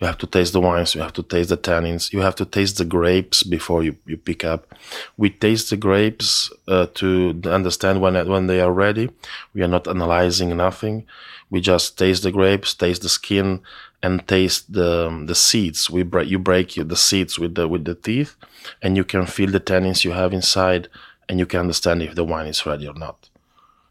[0.00, 0.94] You have to taste the wines.
[0.94, 2.12] You have to taste the tannins.
[2.12, 4.74] You have to taste the grapes before you, you pick up.
[5.16, 9.10] We taste the grapes uh, to understand when when they are ready.
[9.54, 11.06] We are not analyzing nothing.
[11.48, 13.60] We just taste the grapes, taste the skin,
[14.02, 15.88] and taste the the seeds.
[15.88, 18.34] We break you break the seeds with the with the teeth,
[18.82, 20.88] and you can feel the tannins you have inside,
[21.28, 23.30] and you can understand if the wine is ready or not,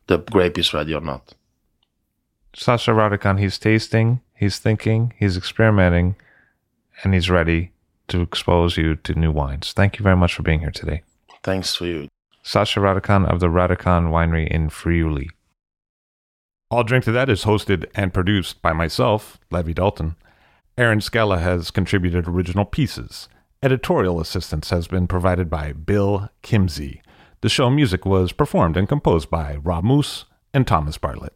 [0.08, 1.34] the grape is ready or not.
[2.56, 6.16] Sasha Radikon, he's tasting, he's thinking, he's experimenting,
[7.04, 7.72] and he's ready
[8.08, 9.74] to expose you to new wines.
[9.74, 11.04] Thank you very much for being here today.
[11.42, 12.10] Thanks for you.
[12.44, 15.30] Sasha Radikon of the Radikon Winery in Friuli.
[16.70, 20.16] I'll Drink to That is hosted and produced by myself, Levi Dalton.
[20.78, 23.30] Aaron Scala has contributed original pieces.
[23.62, 27.02] Editorial assistance has been provided by Bill Kimsey.
[27.42, 31.36] The show music was performed and composed by Rob Moose and Thomas Bartlett.